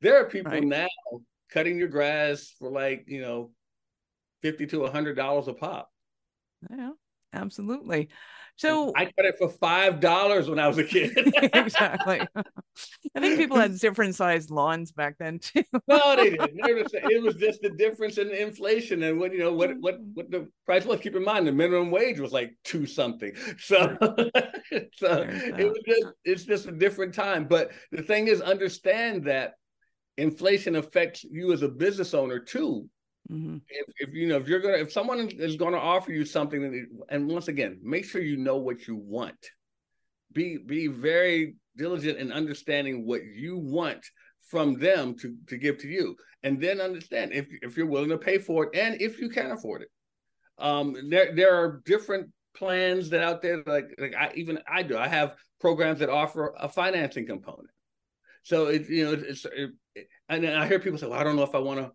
there 0.01 0.17
are 0.21 0.25
people 0.25 0.51
Right. 0.51 0.63
now 0.63 0.87
cutting 1.51 1.77
your 1.77 1.87
grass 1.89 2.53
for 2.57 2.69
like 2.71 3.05
you 3.07 3.21
know 3.21 3.51
fifty 4.41 4.65
to 4.67 4.85
a 4.85 4.91
hundred 4.91 5.15
dollars 5.15 5.47
a 5.47 5.53
pop. 5.53 5.91
Yeah, 6.69 6.91
absolutely. 7.33 8.09
So 8.57 8.93
I 8.95 9.05
cut 9.05 9.25
it 9.25 9.35
for 9.39 9.49
five 9.49 9.99
dollars 9.99 10.47
when 10.47 10.59
I 10.59 10.67
was 10.67 10.77
a 10.77 10.83
kid. 10.83 11.11
exactly. 11.53 12.21
I 13.15 13.19
think 13.19 13.37
people 13.39 13.57
had 13.57 13.79
different 13.79 14.13
sized 14.13 14.51
lawns 14.51 14.91
back 14.91 15.17
then 15.17 15.39
too. 15.39 15.63
no, 15.87 16.15
they 16.15 16.31
didn't. 16.31 16.59
They 16.63 16.73
were 16.73 16.87
saying- 16.87 17.05
It 17.09 17.23
was 17.23 17.35
just 17.35 17.61
the 17.61 17.71
difference 17.71 18.19
in 18.19 18.29
inflation 18.29 19.01
and 19.03 19.19
what 19.19 19.31
you 19.31 19.39
know 19.39 19.53
what 19.53 19.71
what 19.79 19.99
what 20.13 20.29
the 20.29 20.47
price 20.67 20.85
was. 20.85 20.99
Keep 20.99 21.15
in 21.15 21.23
mind 21.23 21.47
the 21.47 21.51
minimum 21.51 21.89
wage 21.89 22.19
was 22.19 22.31
like 22.33 22.53
two 22.63 22.85
something. 22.85 23.33
So 23.57 23.97
so 24.93 25.25
it 25.27 25.67
was 25.67 25.79
just 25.87 26.05
it's 26.23 26.43
just 26.43 26.67
a 26.67 26.71
different 26.71 27.15
time. 27.15 27.45
But 27.47 27.71
the 27.91 28.03
thing 28.03 28.27
is, 28.27 28.41
understand 28.41 29.23
that 29.25 29.53
inflation 30.17 30.75
affects 30.75 31.23
you 31.23 31.53
as 31.53 31.61
a 31.61 31.69
business 31.69 32.13
owner 32.13 32.39
too. 32.39 32.89
Mhm. 33.29 33.61
if, 33.69 33.85
if 33.99 34.13
you 34.13 34.27
know 34.27 34.37
if 34.37 34.47
you're 34.47 34.59
gonna 34.59 34.77
if 34.77 34.91
someone 34.91 35.29
is 35.29 35.55
gonna 35.55 35.77
offer 35.77 36.11
you 36.11 36.25
something 36.25 36.65
and, 36.65 36.87
and 37.09 37.29
once 37.29 37.47
again 37.47 37.79
make 37.81 38.03
sure 38.03 38.21
you 38.21 38.35
know 38.35 38.57
what 38.57 38.87
you 38.87 38.95
want. 38.95 39.51
Be 40.33 40.57
be 40.57 40.87
very 40.87 41.55
diligent 41.77 42.17
in 42.17 42.31
understanding 42.31 43.05
what 43.05 43.23
you 43.23 43.57
want 43.57 44.05
from 44.49 44.73
them 44.73 45.15
to 45.19 45.37
to 45.47 45.57
give 45.57 45.77
to 45.79 45.87
you. 45.87 46.15
And 46.43 46.59
then 46.59 46.81
understand 46.81 47.31
if 47.31 47.47
if 47.61 47.77
you're 47.77 47.85
willing 47.85 48.09
to 48.09 48.17
pay 48.17 48.37
for 48.37 48.65
it 48.65 48.75
and 48.75 48.99
if 48.99 49.19
you 49.19 49.29
can 49.29 49.51
afford 49.51 49.83
it. 49.83 49.89
Um 50.57 50.95
there 51.09 51.33
there 51.35 51.55
are 51.55 51.81
different 51.85 52.31
plans 52.53 53.09
that 53.11 53.23
out 53.23 53.41
there 53.41 53.63
like 53.65 53.85
like 53.97 54.15
I 54.15 54.31
even 54.35 54.59
I 54.67 54.83
do. 54.83 54.97
I 54.97 55.07
have 55.07 55.35
programs 55.59 55.99
that 55.99 56.09
offer 56.09 56.53
a 56.59 56.67
financing 56.67 57.27
component 57.27 57.69
so 58.43 58.67
it 58.67 58.89
you 58.89 59.05
know 59.05 59.13
it's 59.13 59.45
it, 59.45 59.71
and 60.29 60.45
I 60.45 60.67
hear 60.67 60.79
people 60.79 60.97
say 60.97 61.07
well 61.07 61.19
I 61.19 61.23
don't 61.23 61.35
know 61.35 61.43
if 61.43 61.55
I 61.55 61.59
want 61.59 61.79
to 61.79 61.91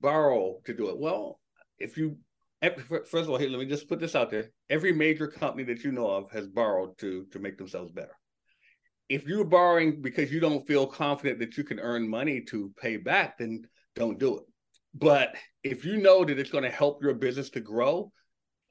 borrow 0.00 0.60
to 0.64 0.74
do 0.74 0.88
it. 0.90 0.98
Well, 0.98 1.40
if 1.78 1.96
you 1.96 2.18
first 2.80 3.14
of 3.14 3.30
all, 3.30 3.38
here 3.38 3.50
let 3.50 3.60
me 3.60 3.66
just 3.66 3.88
put 3.88 4.00
this 4.00 4.14
out 4.14 4.30
there: 4.30 4.50
every 4.70 4.92
major 4.92 5.28
company 5.28 5.64
that 5.64 5.84
you 5.84 5.92
know 5.92 6.08
of 6.08 6.30
has 6.32 6.46
borrowed 6.46 6.98
to 6.98 7.26
to 7.32 7.38
make 7.38 7.58
themselves 7.58 7.92
better. 7.92 8.16
If 9.08 9.26
you're 9.26 9.44
borrowing 9.44 10.02
because 10.02 10.32
you 10.32 10.40
don't 10.40 10.66
feel 10.66 10.86
confident 10.86 11.38
that 11.38 11.56
you 11.56 11.64
can 11.64 11.78
earn 11.78 12.08
money 12.08 12.40
to 12.48 12.72
pay 12.76 12.96
back, 12.96 13.38
then 13.38 13.62
don't 13.94 14.18
do 14.18 14.38
it. 14.38 14.44
But 14.94 15.36
if 15.62 15.84
you 15.84 15.98
know 15.98 16.24
that 16.24 16.38
it's 16.38 16.50
going 16.50 16.64
to 16.64 16.70
help 16.70 17.02
your 17.02 17.14
business 17.14 17.50
to 17.50 17.60
grow, 17.60 18.10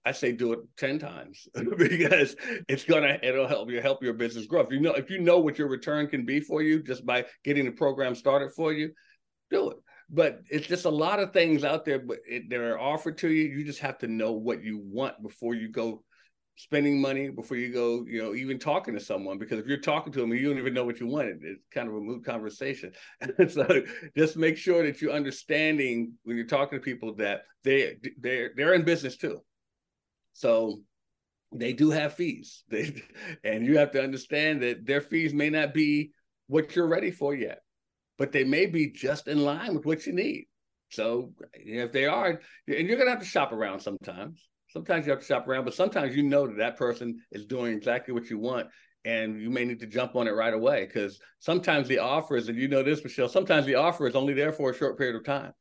I 0.05 0.11
say 0.11 0.31
do 0.31 0.53
it 0.53 0.59
10 0.77 0.99
times 0.99 1.47
because 1.77 2.35
it's 2.69 2.83
gonna 2.83 3.17
it'll 3.23 3.47
help 3.47 3.71
you 3.71 3.81
help 3.81 4.03
your 4.03 4.13
business 4.13 4.45
grow. 4.45 4.61
If 4.61 4.71
you 4.71 4.79
know 4.79 4.93
if 4.93 5.09
you 5.09 5.19
know 5.19 5.39
what 5.39 5.57
your 5.57 5.67
return 5.67 6.07
can 6.07 6.25
be 6.25 6.39
for 6.39 6.61
you 6.61 6.83
just 6.83 7.05
by 7.05 7.25
getting 7.43 7.65
the 7.65 7.71
program 7.71 8.13
started 8.13 8.51
for 8.51 8.71
you, 8.71 8.91
do 9.49 9.71
it. 9.71 9.77
But 10.09 10.41
it's 10.51 10.67
just 10.67 10.85
a 10.85 10.89
lot 10.89 11.19
of 11.19 11.33
things 11.33 11.63
out 11.63 11.83
there 11.83 11.97
but 11.97 12.19
it, 12.27 12.49
that 12.51 12.59
are 12.59 12.79
offered 12.79 13.17
to 13.19 13.29
you 13.29 13.45
you 13.45 13.65
just 13.65 13.79
have 13.79 13.97
to 13.99 14.07
know 14.07 14.33
what 14.33 14.63
you 14.63 14.79
want 14.79 15.21
before 15.23 15.55
you 15.55 15.69
go 15.69 16.03
spending 16.57 17.01
money 17.01 17.29
before 17.29 17.57
you 17.57 17.73
go 17.73 18.05
you 18.07 18.21
know 18.21 18.33
even 18.33 18.57
talking 18.57 18.93
to 18.93 18.99
someone 18.99 19.37
because 19.37 19.59
if 19.59 19.65
you're 19.65 19.77
talking 19.77 20.13
to 20.13 20.21
them 20.21 20.31
you 20.33 20.47
don't 20.47 20.57
even 20.57 20.73
know 20.73 20.85
what 20.85 21.01
you 21.01 21.07
want 21.07 21.27
it, 21.27 21.37
it's 21.41 21.65
kind 21.73 21.89
of 21.89 21.95
a 21.95 21.99
moot 21.99 22.23
conversation. 22.23 22.91
So 23.49 23.81
just 24.15 24.37
make 24.37 24.57
sure 24.57 24.83
that 24.83 25.01
you're 25.01 25.11
understanding 25.11 26.13
when 26.23 26.37
you're 26.37 26.45
talking 26.45 26.77
to 26.77 26.83
people 26.83 27.15
that 27.15 27.41
they 27.63 27.97
they're 28.19 28.51
they're 28.55 28.75
in 28.75 28.83
business 28.83 29.17
too 29.17 29.41
so 30.35 30.79
they 31.51 31.73
do 31.73 31.89
have 31.89 32.13
fees 32.13 32.63
they 32.69 33.01
and 33.43 33.65
you 33.65 33.77
have 33.77 33.91
to 33.91 34.03
understand 34.03 34.61
that 34.61 34.85
their 34.85 35.01
fees 35.01 35.33
may 35.33 35.49
not 35.49 35.73
be 35.73 36.11
what 36.47 36.75
you're 36.75 36.87
ready 36.87 37.11
for 37.11 37.33
yet 37.33 37.59
but 38.17 38.31
they 38.31 38.43
may 38.43 38.65
be 38.65 38.91
just 38.91 39.27
in 39.27 39.43
line 39.43 39.75
with 39.75 39.85
what 39.85 40.05
you 40.05 40.13
need. 40.13 40.47
So 40.89 41.33
if 41.53 41.91
they 41.91 42.05
are, 42.05 42.41
and 42.67 42.87
you're 42.87 42.97
going 42.97 43.07
to 43.07 43.11
have 43.11 43.19
to 43.19 43.25
shop 43.25 43.51
around 43.51 43.81
sometimes. 43.81 44.47
Sometimes 44.69 45.05
you 45.05 45.11
have 45.11 45.21
to 45.21 45.25
shop 45.25 45.47
around, 45.47 45.65
but 45.65 45.73
sometimes 45.73 46.15
you 46.15 46.23
know 46.23 46.47
that 46.47 46.57
that 46.57 46.77
person 46.77 47.19
is 47.31 47.45
doing 47.45 47.75
exactly 47.75 48.13
what 48.13 48.29
you 48.29 48.37
want, 48.37 48.67
and 49.05 49.39
you 49.41 49.49
may 49.49 49.63
need 49.65 49.79
to 49.79 49.87
jump 49.87 50.15
on 50.15 50.27
it 50.27 50.31
right 50.31 50.53
away 50.53 50.85
because 50.85 51.19
sometimes 51.39 51.87
the 51.87 51.99
offer 51.99 52.35
is, 52.35 52.49
and 52.49 52.57
you 52.57 52.67
know 52.67 52.83
this, 52.83 53.03
Michelle. 53.03 53.29
Sometimes 53.29 53.65
the 53.65 53.75
offer 53.75 54.07
is 54.07 54.15
only 54.15 54.33
there 54.33 54.51
for 54.51 54.71
a 54.71 54.75
short 54.75 54.97
period 54.97 55.15
of 55.15 55.23
time. 55.23 55.53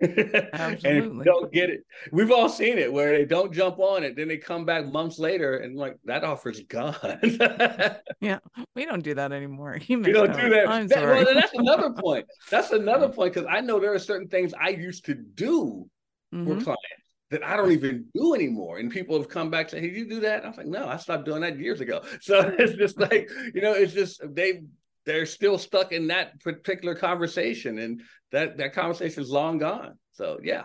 And 0.00 0.10
if 0.18 0.32
you 0.32 0.48
Absolutely. 0.52 1.24
don't 1.24 1.52
get 1.52 1.70
it, 1.70 1.84
we've 2.12 2.30
all 2.30 2.48
seen 2.48 2.78
it 2.78 2.92
where 2.92 3.16
they 3.16 3.24
don't 3.24 3.52
jump 3.52 3.78
on 3.78 4.04
it, 4.04 4.16
then 4.16 4.28
they 4.28 4.36
come 4.38 4.64
back 4.64 4.86
months 4.86 5.18
later 5.18 5.58
and 5.58 5.76
like 5.76 5.96
that 6.04 6.24
offer's 6.24 6.60
gone. 6.64 6.96
Yeah, 8.20 8.38
we 8.76 8.84
don't 8.84 9.02
do 9.02 9.14
that 9.14 9.32
anymore. 9.32 9.78
You, 9.86 10.02
don't 10.02 10.30
out. 10.30 10.40
do 10.40 10.50
that. 10.50 10.68
I'm 10.68 10.86
That- 10.88 10.98
sorry. 10.98 11.24
well, 11.24 11.34
that's 11.34 11.54
another 11.54 11.90
point. 11.98 12.26
That's 12.50 12.70
another 12.70 13.08
point 13.08 13.32
because 13.34 13.48
I 13.50 13.60
know 13.60 13.80
there 13.80 13.94
are 13.94 13.98
certain 13.98 14.28
things 14.28 14.52
I 14.60 14.70
used 14.70 15.06
to 15.06 15.14
do 15.14 15.88
for 16.30 16.36
Mhm. 16.36 16.62
clients 16.64 16.84
that 17.30 17.42
I 17.44 17.56
don't 17.56 17.72
even 17.72 18.06
do 18.14 18.34
anymore. 18.34 18.78
And 18.78 18.90
people 18.90 19.16
have 19.16 19.28
come 19.28 19.50
back 19.50 19.70
saying, 19.70 19.84
Hey, 19.84 19.90
you 19.90 20.08
do 20.08 20.20
that? 20.20 20.44
I 20.44 20.48
was 20.48 20.56
like, 20.58 20.66
No, 20.66 20.86
I 20.86 20.96
stopped 20.98 21.24
doing 21.24 21.40
that 21.42 21.58
years 21.58 21.80
ago. 21.80 22.02
So 22.20 22.40
it's 22.58 22.74
just 22.74 22.98
like, 23.00 23.30
you 23.54 23.62
know, 23.62 23.72
it's 23.72 23.92
just 23.94 24.20
they 24.34 24.62
they're 25.06 25.26
still 25.26 25.58
stuck 25.58 25.92
in 25.92 26.08
that 26.08 26.40
particular 26.40 26.94
conversation 26.94 27.78
and 27.78 28.02
that 28.32 28.58
that 28.58 28.72
conversation 28.74 29.22
is 29.22 29.30
long 29.30 29.58
gone. 29.58 29.98
So 30.12 30.38
yeah. 30.42 30.64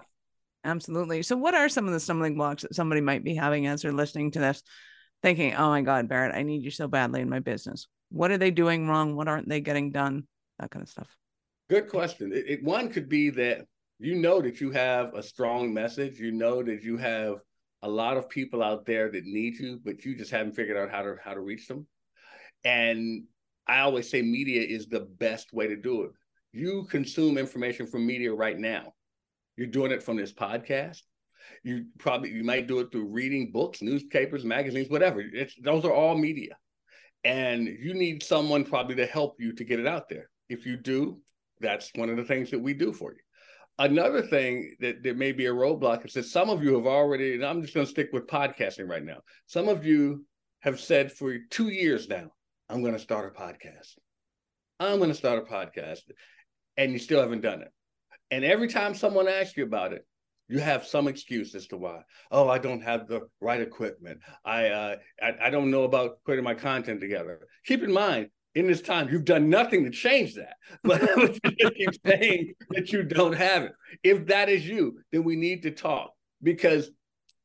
Absolutely. 0.63 1.21
So, 1.21 1.37
what 1.37 1.53
are 1.53 1.69
some 1.69 1.85
of 1.85 1.93
the 1.93 1.99
stumbling 1.99 2.35
blocks 2.35 2.63
that 2.63 2.73
somebody 2.73 2.99
might 2.99 3.23
be 3.23 3.35
having 3.35 3.67
as 3.67 3.83
they're 3.83 3.93
listening 3.93 4.31
to 4.31 4.39
this, 4.39 4.63
thinking, 5.21 5.53
"Oh 5.53 5.69
my 5.69 5.81
God, 5.81 6.09
Barrett, 6.09 6.35
I 6.35 6.41
need 6.41 6.63
you 6.63 6.71
so 6.71 6.87
badly 6.87 7.21
in 7.21 7.29
my 7.29 7.39
business. 7.39 7.87
What 8.09 8.31
are 8.31 8.39
they 8.39 8.49
doing 8.49 8.87
wrong? 8.87 9.15
What 9.15 9.27
aren't 9.27 9.47
they 9.47 9.61
getting 9.61 9.91
done? 9.91 10.27
That 10.57 10.71
kind 10.71 10.81
of 10.81 10.89
stuff." 10.89 11.07
Good 11.69 11.87
question. 11.87 12.33
It, 12.33 12.45
it- 12.47 12.63
one 12.63 12.89
could 12.89 13.07
be 13.07 13.29
that 13.31 13.67
you 13.99 14.15
know 14.15 14.41
that 14.41 14.59
you 14.59 14.71
have 14.71 15.13
a 15.13 15.21
strong 15.21 15.71
message. 15.71 16.19
You 16.19 16.31
know 16.31 16.63
that 16.63 16.81
you 16.81 16.97
have 16.97 17.35
a 17.83 17.89
lot 17.89 18.17
of 18.17 18.27
people 18.27 18.63
out 18.63 18.87
there 18.87 19.11
that 19.11 19.23
need 19.23 19.59
you, 19.59 19.79
but 19.83 20.03
you 20.03 20.15
just 20.15 20.31
haven't 20.31 20.53
figured 20.53 20.77
out 20.77 20.89
how 20.89 21.03
to 21.03 21.15
how 21.23 21.35
to 21.35 21.41
reach 21.41 21.67
them. 21.67 21.85
And 22.63 23.25
I 23.67 23.79
always 23.79 24.09
say 24.09 24.21
media 24.21 24.61
is 24.61 24.87
the 24.87 25.01
best 25.01 25.53
way 25.53 25.67
to 25.67 25.75
do 25.75 26.03
it. 26.03 26.11
You 26.51 26.85
consume 26.89 27.37
information 27.37 27.87
from 27.87 28.05
media 28.05 28.33
right 28.33 28.57
now. 28.57 28.93
You're 29.57 29.67
doing 29.67 29.91
it 29.91 30.03
from 30.03 30.17
this 30.17 30.33
podcast. 30.33 31.01
You 31.63 31.85
probably 31.97 32.31
you 32.31 32.43
might 32.43 32.67
do 32.67 32.79
it 32.79 32.91
through 32.91 33.11
reading 33.11 33.51
books, 33.51 33.81
newspapers, 33.81 34.43
magazines, 34.43 34.89
whatever. 34.89 35.21
It's 35.21 35.55
those 35.61 35.85
are 35.85 35.93
all 35.93 36.17
media. 36.17 36.57
And 37.23 37.67
you 37.67 37.93
need 37.93 38.21
someone 38.21 38.63
probably 38.63 38.95
to 38.95 39.05
help 39.05 39.35
you 39.39 39.53
to 39.53 39.63
get 39.63 39.79
it 39.79 39.87
out 39.87 40.09
there. 40.09 40.29
If 40.47 40.65
you 40.65 40.77
do, 40.77 41.19
that's 41.59 41.91
one 41.95 42.09
of 42.09 42.17
the 42.17 42.23
things 42.23 42.51
that 42.51 42.59
we 42.59 42.73
do 42.73 42.93
for 42.93 43.11
you. 43.11 43.19
Another 43.77 44.21
thing 44.21 44.75
that 44.79 45.03
there 45.03 45.15
may 45.15 45.31
be 45.31 45.47
a 45.47 45.53
roadblock 45.53 46.05
is 46.05 46.13
that 46.13 46.25
some 46.25 46.49
of 46.49 46.63
you 46.63 46.75
have 46.75 46.85
already, 46.85 47.33
and 47.33 47.43
I'm 47.43 47.61
just 47.61 47.73
going 47.73 47.85
to 47.85 47.91
stick 47.91 48.09
with 48.13 48.27
podcasting 48.27 48.87
right 48.87 49.03
now. 49.03 49.17
Some 49.47 49.67
of 49.67 49.85
you 49.85 50.25
have 50.61 50.79
said 50.79 51.11
for 51.11 51.37
two 51.49 51.69
years 51.69 52.07
now, 52.07 52.31
I'm 52.69 52.81
going 52.81 52.93
to 52.93 52.99
start 52.99 53.33
a 53.35 53.39
podcast. 53.39 53.95
I'm 54.79 54.97
going 54.97 55.09
to 55.09 55.15
start 55.15 55.39
a 55.39 55.41
podcast. 55.41 56.01
And 56.77 56.91
you 56.91 56.99
still 56.99 57.21
haven't 57.21 57.41
done 57.41 57.61
it. 57.61 57.71
And 58.31 58.43
every 58.43 58.67
time 58.67 58.95
someone 58.95 59.27
asks 59.27 59.55
you 59.55 59.63
about 59.63 59.93
it, 59.93 60.05
you 60.47 60.59
have 60.59 60.85
some 60.85 61.07
excuse 61.07 61.55
as 61.55 61.67
to 61.67 61.77
why. 61.77 62.01
Oh, 62.31 62.49
I 62.49 62.57
don't 62.57 62.81
have 62.81 63.07
the 63.07 63.21
right 63.39 63.61
equipment. 63.61 64.19
I, 64.43 64.67
uh, 64.67 64.95
I 65.21 65.33
I 65.45 65.49
don't 65.49 65.71
know 65.71 65.83
about 65.83 66.17
putting 66.25 66.43
my 66.43 66.53
content 66.53 67.01
together. 67.01 67.47
Keep 67.65 67.83
in 67.83 67.91
mind, 67.91 68.29
in 68.53 68.67
this 68.67 68.81
time, 68.81 69.09
you've 69.09 69.25
done 69.25 69.49
nothing 69.49 69.83
to 69.83 69.89
change 69.89 70.35
that, 70.35 70.55
but 70.83 71.01
you 71.59 71.71
keep 71.71 71.89
saying 72.05 72.53
that 72.71 72.91
you 72.91 73.03
don't 73.03 73.33
have 73.33 73.63
it. 73.63 73.73
If 74.03 74.27
that 74.27 74.49
is 74.49 74.67
you, 74.67 74.99
then 75.11 75.23
we 75.23 75.35
need 75.35 75.63
to 75.63 75.71
talk 75.71 76.13
because 76.43 76.91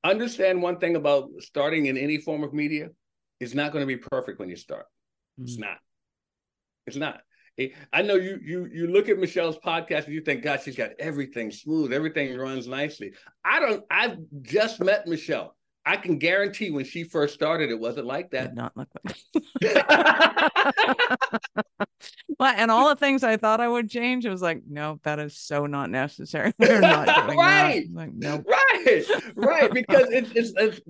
understand 0.04 0.62
one 0.62 0.78
thing 0.78 0.96
about 0.96 1.30
starting 1.40 1.86
in 1.86 1.96
any 1.96 2.18
form 2.18 2.44
of 2.44 2.52
media: 2.52 2.90
it's 3.40 3.54
not 3.54 3.72
going 3.72 3.82
to 3.82 3.86
be 3.86 3.96
perfect 3.96 4.38
when 4.38 4.50
you 4.50 4.56
start. 4.56 4.86
It's 5.38 5.56
Mm. 5.56 5.60
not. 5.60 5.78
It's 6.86 6.96
not. 6.96 7.20
I 7.92 8.00
know 8.00 8.14
you 8.14 8.38
you 8.42 8.68
you 8.72 8.86
look 8.86 9.10
at 9.10 9.18
Michelle's 9.18 9.58
podcast 9.58 10.06
and 10.06 10.14
you 10.14 10.22
think, 10.22 10.42
God, 10.42 10.62
she's 10.62 10.76
got 10.76 10.92
everything 10.98 11.50
smooth, 11.50 11.92
everything 11.92 12.34
runs 12.38 12.66
nicely. 12.66 13.12
I 13.44 13.60
don't. 13.60 13.84
I've 13.90 14.16
just 14.40 14.80
met 14.80 15.06
Michelle. 15.06 15.54
I 15.84 15.96
can 15.96 16.18
guarantee 16.18 16.70
when 16.70 16.84
she 16.86 17.04
first 17.04 17.34
started, 17.34 17.70
it 17.70 17.78
wasn't 17.78 18.06
like 18.06 18.30
Did 18.30 18.40
that. 18.40 18.54
not 18.54 18.74
look 18.76 18.88
like. 19.04 19.16
That. 19.60 21.18
Well, 22.38 22.54
and 22.56 22.70
all 22.70 22.88
the 22.88 22.96
things 22.96 23.22
I 23.22 23.36
thought 23.36 23.60
I 23.60 23.68
would 23.68 23.90
change, 23.90 24.24
it 24.24 24.30
was 24.30 24.40
like, 24.40 24.62
no, 24.66 24.98
that 25.02 25.18
is 25.18 25.36
so 25.36 25.66
not 25.66 25.90
necessary. 25.90 26.54
We're 26.58 26.80
not 26.80 27.26
doing 27.26 27.36
Right. 27.38 27.84
that. 27.88 27.94
Like, 27.94 28.14
no. 28.14 28.42
right, 28.48 29.04
right. 29.36 29.70
Because 29.70 30.08
it's, 30.10 30.30
it's, 30.34 30.52
it's 30.56 30.80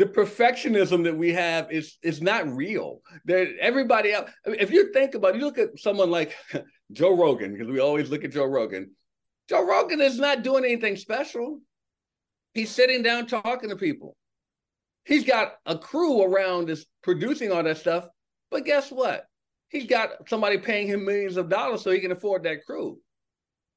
the 0.00 0.06
perfectionism 0.06 1.04
that 1.04 1.14
we 1.14 1.30
have 1.30 1.70
is 1.70 1.98
is 2.02 2.22
not 2.22 2.48
real. 2.56 3.02
There, 3.26 3.48
everybody 3.60 4.12
else. 4.12 4.30
I 4.46 4.50
mean, 4.50 4.58
if 4.58 4.70
you 4.70 4.90
think 4.94 5.14
about, 5.14 5.34
it, 5.34 5.38
you 5.38 5.44
look 5.44 5.58
at 5.58 5.78
someone 5.78 6.10
like 6.10 6.34
Joe 6.92 7.14
Rogan, 7.14 7.52
because 7.52 7.68
we 7.68 7.80
always 7.80 8.08
look 8.08 8.24
at 8.24 8.32
Joe 8.32 8.46
Rogan. 8.46 8.92
Joe 9.50 9.66
Rogan 9.66 10.00
is 10.00 10.18
not 10.18 10.42
doing 10.42 10.64
anything 10.64 10.96
special. 10.96 11.60
He's 12.54 12.70
sitting 12.70 13.02
down 13.02 13.26
talking 13.26 13.68
to 13.68 13.76
people. 13.76 14.16
He's 15.04 15.24
got 15.24 15.56
a 15.66 15.76
crew 15.76 16.22
around 16.22 16.68
this 16.68 16.86
producing 17.02 17.52
all 17.52 17.62
that 17.62 17.76
stuff. 17.76 18.08
But 18.50 18.64
guess 18.64 18.90
what? 18.90 19.26
He's 19.68 19.86
got 19.86 20.28
somebody 20.30 20.56
paying 20.56 20.86
him 20.86 21.04
millions 21.04 21.36
of 21.36 21.50
dollars 21.50 21.82
so 21.82 21.90
he 21.90 22.00
can 22.00 22.12
afford 22.12 22.44
that 22.44 22.64
crew. 22.64 22.98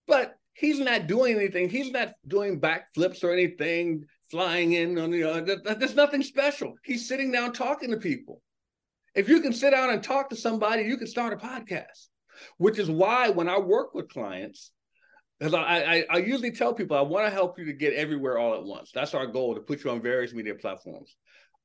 But 0.07 0.35
he's 0.53 0.79
not 0.79 1.07
doing 1.07 1.35
anything. 1.35 1.69
He's 1.69 1.91
not 1.91 2.13
doing 2.25 2.61
backflips 2.61 3.25
or 3.25 3.33
anything, 3.33 4.05
flying 4.33 4.73
in 4.73 4.97
on 4.97 5.11
the. 5.11 5.23
Uh, 5.23 5.75
there's 5.75 5.95
nothing 5.95 6.23
special. 6.23 6.73
He's 6.83 7.07
sitting 7.07 7.31
down 7.31 7.53
talking 7.53 7.91
to 7.91 7.97
people. 7.97 8.41
If 9.13 9.29
you 9.29 9.41
can 9.41 9.53
sit 9.53 9.71
down 9.71 9.91
and 9.91 10.01
talk 10.01 10.29
to 10.29 10.35
somebody, 10.35 10.83
you 10.83 10.97
can 10.97 11.05
start 11.05 11.33
a 11.33 11.37
podcast. 11.37 12.07
Which 12.57 12.79
is 12.79 12.89
why 12.89 13.29
when 13.29 13.47
I 13.47 13.59
work 13.59 13.93
with 13.93 14.09
clients, 14.09 14.71
because 15.39 15.53
I, 15.53 15.59
I, 15.61 16.05
I 16.09 16.17
usually 16.17 16.51
tell 16.51 16.73
people 16.73 16.97
I 16.97 17.01
want 17.01 17.27
to 17.27 17.31
help 17.31 17.59
you 17.59 17.65
to 17.65 17.73
get 17.73 17.93
everywhere 17.93 18.39
all 18.39 18.55
at 18.55 18.63
once. 18.63 18.89
That's 18.91 19.13
our 19.13 19.27
goal 19.27 19.53
to 19.53 19.61
put 19.61 19.83
you 19.83 19.91
on 19.91 20.01
various 20.01 20.33
media 20.33 20.55
platforms. 20.55 21.15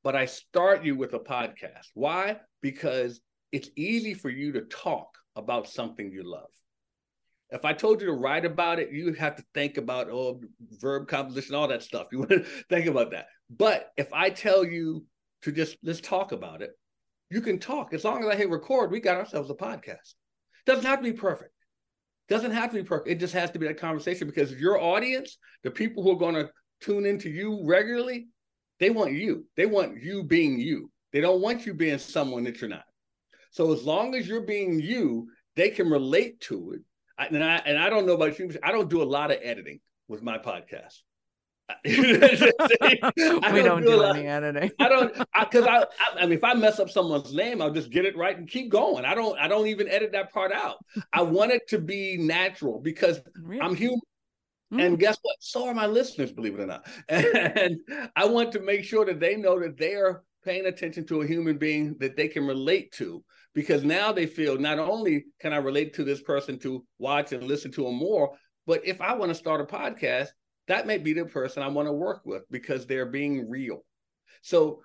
But 0.04 0.14
I 0.14 0.26
start 0.26 0.84
you 0.84 0.94
with 0.94 1.14
a 1.14 1.18
podcast. 1.18 1.88
Why? 1.94 2.36
Because 2.60 3.20
it's 3.50 3.70
easy 3.76 4.12
for 4.12 4.28
you 4.28 4.52
to 4.52 4.60
talk 4.62 5.08
about 5.34 5.68
something 5.68 6.12
you 6.12 6.30
love. 6.30 6.50
If 7.50 7.64
I 7.64 7.72
told 7.72 8.00
you 8.00 8.06
to 8.08 8.12
write 8.12 8.44
about 8.44 8.78
it, 8.78 8.92
you 8.92 9.12
have 9.14 9.36
to 9.36 9.44
think 9.54 9.78
about 9.78 10.10
oh 10.10 10.40
verb 10.80 11.08
composition, 11.08 11.54
all 11.54 11.68
that 11.68 11.82
stuff. 11.82 12.08
You 12.12 12.18
want 12.20 12.30
to 12.30 12.44
think 12.68 12.86
about 12.86 13.12
that. 13.12 13.26
But 13.50 13.90
if 13.96 14.12
I 14.12 14.30
tell 14.30 14.64
you 14.64 15.04
to 15.42 15.52
just 15.52 15.76
let's 15.82 16.00
talk 16.00 16.32
about 16.32 16.62
it, 16.62 16.70
you 17.30 17.40
can 17.40 17.58
talk. 17.58 17.94
As 17.94 18.04
long 18.04 18.22
as 18.22 18.28
I 18.28 18.36
hit 18.36 18.50
record, 18.50 18.90
we 18.90 19.00
got 19.00 19.16
ourselves 19.16 19.50
a 19.50 19.54
podcast. 19.54 20.14
Doesn't 20.66 20.84
have 20.84 20.98
to 20.98 21.04
be 21.04 21.12
perfect. 21.12 21.52
Doesn't 22.28 22.50
have 22.50 22.70
to 22.70 22.76
be 22.76 22.82
perfect. 22.82 23.08
It 23.08 23.20
just 23.20 23.32
has 23.32 23.50
to 23.52 23.58
be 23.58 23.66
that 23.66 23.80
conversation 23.80 24.26
because 24.26 24.52
your 24.52 24.80
audience, 24.80 25.38
the 25.62 25.70
people 25.70 26.02
who 26.02 26.12
are 26.12 26.18
going 26.18 26.34
to 26.34 26.50
tune 26.80 27.06
into 27.06 27.30
you 27.30 27.62
regularly, 27.64 28.28
they 28.78 28.90
want 28.90 29.12
you. 29.12 29.46
They 29.56 29.66
want 29.66 30.02
you 30.02 30.24
being 30.24 30.60
you. 30.60 30.90
They 31.12 31.20
don't 31.20 31.40
want 31.40 31.64
you 31.64 31.74
being 31.74 31.98
someone 31.98 32.44
that 32.44 32.60
you're 32.60 32.68
not. 32.68 32.84
So 33.50 33.72
as 33.72 33.84
long 33.84 34.14
as 34.14 34.28
you're 34.28 34.42
being 34.42 34.78
you, 34.78 35.28
they 35.56 35.70
can 35.70 35.88
relate 35.88 36.40
to 36.42 36.72
it. 36.72 36.82
I, 37.18 37.26
and 37.26 37.44
I 37.44 37.56
and 37.56 37.78
I 37.78 37.90
don't 37.90 38.06
know 38.06 38.14
about 38.14 38.38
you. 38.38 38.50
I 38.62 38.72
don't 38.72 38.88
do 38.88 39.02
a 39.02 39.04
lot 39.04 39.30
of 39.30 39.38
editing 39.42 39.80
with 40.06 40.22
my 40.22 40.38
podcast. 40.38 41.00
we 41.84 41.92
don't, 41.92 43.42
don't 43.42 43.82
do, 43.82 43.88
do 43.88 44.02
any 44.02 44.26
editing. 44.26 44.70
I 44.78 44.88
don't 44.88 45.12
because 45.40 45.66
I, 45.66 45.80
I, 45.80 45.84
I, 46.20 46.22
mean 46.22 46.32
if 46.32 46.44
I 46.44 46.54
mess 46.54 46.80
up 46.80 46.88
someone's 46.88 47.34
name, 47.34 47.60
I'll 47.60 47.72
just 47.72 47.90
get 47.90 48.06
it 48.06 48.16
right 48.16 48.36
and 48.36 48.48
keep 48.48 48.70
going. 48.70 49.04
I 49.04 49.14
don't 49.14 49.38
I 49.38 49.48
don't 49.48 49.66
even 49.66 49.88
edit 49.88 50.12
that 50.12 50.32
part 50.32 50.52
out. 50.52 50.76
I 51.12 51.22
want 51.22 51.52
it 51.52 51.68
to 51.68 51.78
be 51.78 52.16
natural 52.16 52.80
because 52.80 53.20
really? 53.36 53.60
I'm 53.60 53.74
human. 53.74 54.00
Mm. 54.72 54.84
And 54.84 54.98
guess 54.98 55.18
what? 55.22 55.36
So 55.40 55.66
are 55.66 55.74
my 55.74 55.86
listeners, 55.86 56.30
believe 56.30 56.54
it 56.54 56.60
or 56.60 56.66
not. 56.66 56.86
And 57.08 57.78
I 58.14 58.26
want 58.26 58.52
to 58.52 58.60
make 58.60 58.84
sure 58.84 59.04
that 59.06 59.18
they 59.18 59.34
know 59.36 59.58
that 59.60 59.78
they 59.78 59.94
are 59.94 60.24
paying 60.44 60.66
attention 60.66 61.06
to 61.06 61.22
a 61.22 61.26
human 61.26 61.56
being 61.56 61.96
that 62.00 62.16
they 62.16 62.28
can 62.28 62.46
relate 62.46 62.92
to 62.92 63.24
because 63.58 63.82
now 63.82 64.12
they 64.12 64.24
feel 64.24 64.56
not 64.56 64.78
only 64.78 65.24
can 65.40 65.52
I 65.52 65.56
relate 65.56 65.92
to 65.94 66.04
this 66.04 66.22
person 66.22 66.60
to 66.60 66.86
watch 67.00 67.32
and 67.32 67.42
listen 67.42 67.72
to 67.72 67.82
them 67.82 67.96
more, 67.96 68.38
but 68.68 68.86
if 68.86 69.00
I 69.00 69.16
want 69.16 69.30
to 69.30 69.34
start 69.34 69.60
a 69.60 69.64
podcast, 69.64 70.28
that 70.68 70.86
may 70.86 70.96
be 70.96 71.12
the 71.12 71.24
person 71.24 71.64
I 71.64 71.66
want 71.66 71.88
to 71.88 71.92
work 71.92 72.20
with 72.24 72.48
because 72.52 72.86
they're 72.86 73.04
being 73.04 73.50
real. 73.50 73.80
So 74.42 74.82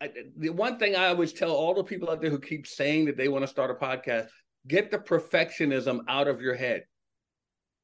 I, 0.00 0.10
the 0.36 0.50
one 0.50 0.78
thing 0.78 0.94
I 0.94 1.08
always 1.08 1.32
tell 1.32 1.50
all 1.50 1.74
the 1.74 1.82
people 1.82 2.10
out 2.10 2.20
there 2.20 2.30
who 2.30 2.38
keep 2.38 2.68
saying 2.68 3.06
that 3.06 3.16
they 3.16 3.26
want 3.26 3.42
to 3.42 3.48
start 3.48 3.72
a 3.72 3.74
podcast, 3.74 4.28
get 4.68 4.92
the 4.92 4.98
perfectionism 4.98 6.02
out 6.06 6.28
of 6.28 6.40
your 6.40 6.54
head. 6.54 6.84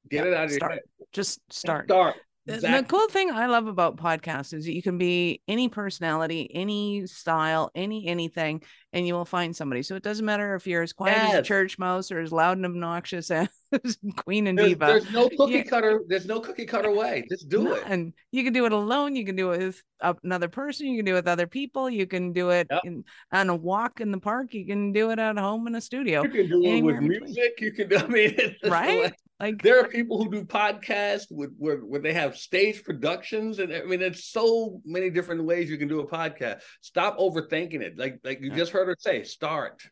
Get 0.09 0.25
it 0.25 0.35
out 0.35 0.45
of 0.45 0.53
start. 0.53 0.71
your 0.71 0.75
head. 0.75 0.83
Just 1.13 1.41
start. 1.51 1.87
Start. 1.87 2.15
Exactly. 2.49 2.81
The 2.81 2.87
cool 2.87 3.09
thing 3.09 3.31
I 3.31 3.47
love 3.47 3.67
about 3.67 3.97
podcasts 3.97 4.55
is 4.55 4.65
that 4.65 4.75
you 4.75 4.83
can 4.83 4.99
be 4.99 5.43
any 5.47 5.69
personality, 5.69 6.51
any 6.55 7.07
style, 7.07 7.71
any 7.75 8.07
anything, 8.07 8.63
and 8.93 9.07
you 9.07 9.15
will 9.15 9.25
find 9.25 9.55
somebody. 9.55 9.83
So 9.83 9.97
it 9.97 10.03
doesn't 10.03 10.25
matter 10.25 10.55
if 10.55 10.67
you're 10.67 10.83
as 10.83 10.93
quiet 10.93 11.17
yes. 11.17 11.35
as 11.35 11.41
a 11.41 11.43
church 11.43 11.79
mouse 11.79 12.11
or 12.11 12.21
as 12.21 12.33
loud 12.33 12.57
and 12.57 12.67
obnoxious 12.67 13.31
as 13.31 13.49
Queen 14.17 14.47
and 14.47 14.59
there's, 14.59 14.71
Diva. 14.71 14.87
There's 14.87 15.11
no 15.13 15.29
cookie 15.29 15.63
cutter. 15.63 16.03
There's 16.09 16.27
no 16.27 16.41
cookie 16.41 16.67
cutter 16.67 16.91
way. 16.91 17.27
Just 17.31 17.49
do 17.49 17.73
it. 17.75 17.83
And 17.87 18.13
you 18.33 18.45
can 18.45 18.53
do 18.53 18.65
it 18.67 18.73
alone. 18.73 19.15
You 19.15 19.25
can 19.25 19.37
do 19.37 19.53
it 19.53 19.59
with 19.59 19.83
another 20.23 20.49
person. 20.49 20.87
You 20.87 20.99
can 20.99 21.05
do 21.05 21.13
it 21.13 21.17
with 21.17 21.29
other 21.29 21.47
people. 21.47 21.91
You 21.91 22.07
can 22.07 22.33
do 22.33 22.51
it 22.51 22.67
yep. 22.71 22.81
in, 22.85 23.05
on 23.33 23.51
a 23.51 23.57
walk 23.57 24.01
in 24.01 24.11
the 24.11 24.21
park. 24.21 24.55
You 24.55 24.67
can 24.67 24.93
do 24.93 25.11
it 25.11 25.19
at 25.19 25.39
home 25.39 25.67
in 25.67 25.75
a 25.75 25.81
studio. 25.81 26.23
You 26.23 26.31
can 26.31 26.49
do 26.49 26.65
it 26.65 26.83
with 26.83 27.01
music. 27.01 27.61
You 27.61 27.73
can. 27.73 27.95
I 27.97 28.07
mean, 28.07 28.57
right? 28.65 29.13
Like 29.41 29.63
there 29.63 29.81
are 29.81 29.89
people 29.89 30.23
who 30.23 30.31
do 30.31 30.43
podcasts 30.45 31.27
with 31.31 31.55
where, 31.59 31.77
where 31.77 32.01
they 32.01 32.13
have 32.13 32.37
stage 32.37 32.83
productions, 32.83 33.61
and 33.61 33.73
I 33.73 33.83
mean, 33.83 34.03
it's 34.03 34.25
so 34.25 34.83
many 34.85 35.11
different 35.11 35.45
ways 35.45 35.71
you 35.71 35.79
can 35.79 35.87
do 35.87 36.01
a 36.01 36.09
podcast. 36.09 36.63
Stop 36.81 37.19
overthinking 37.19 37.81
it. 37.81 37.97
Like 37.97 38.19
like 38.25 38.41
you 38.41 38.51
yeah. 38.51 38.57
just 38.57 38.73
heard 38.73 38.89
her 38.89 38.97
say, 38.99 39.23
start. 39.23 39.83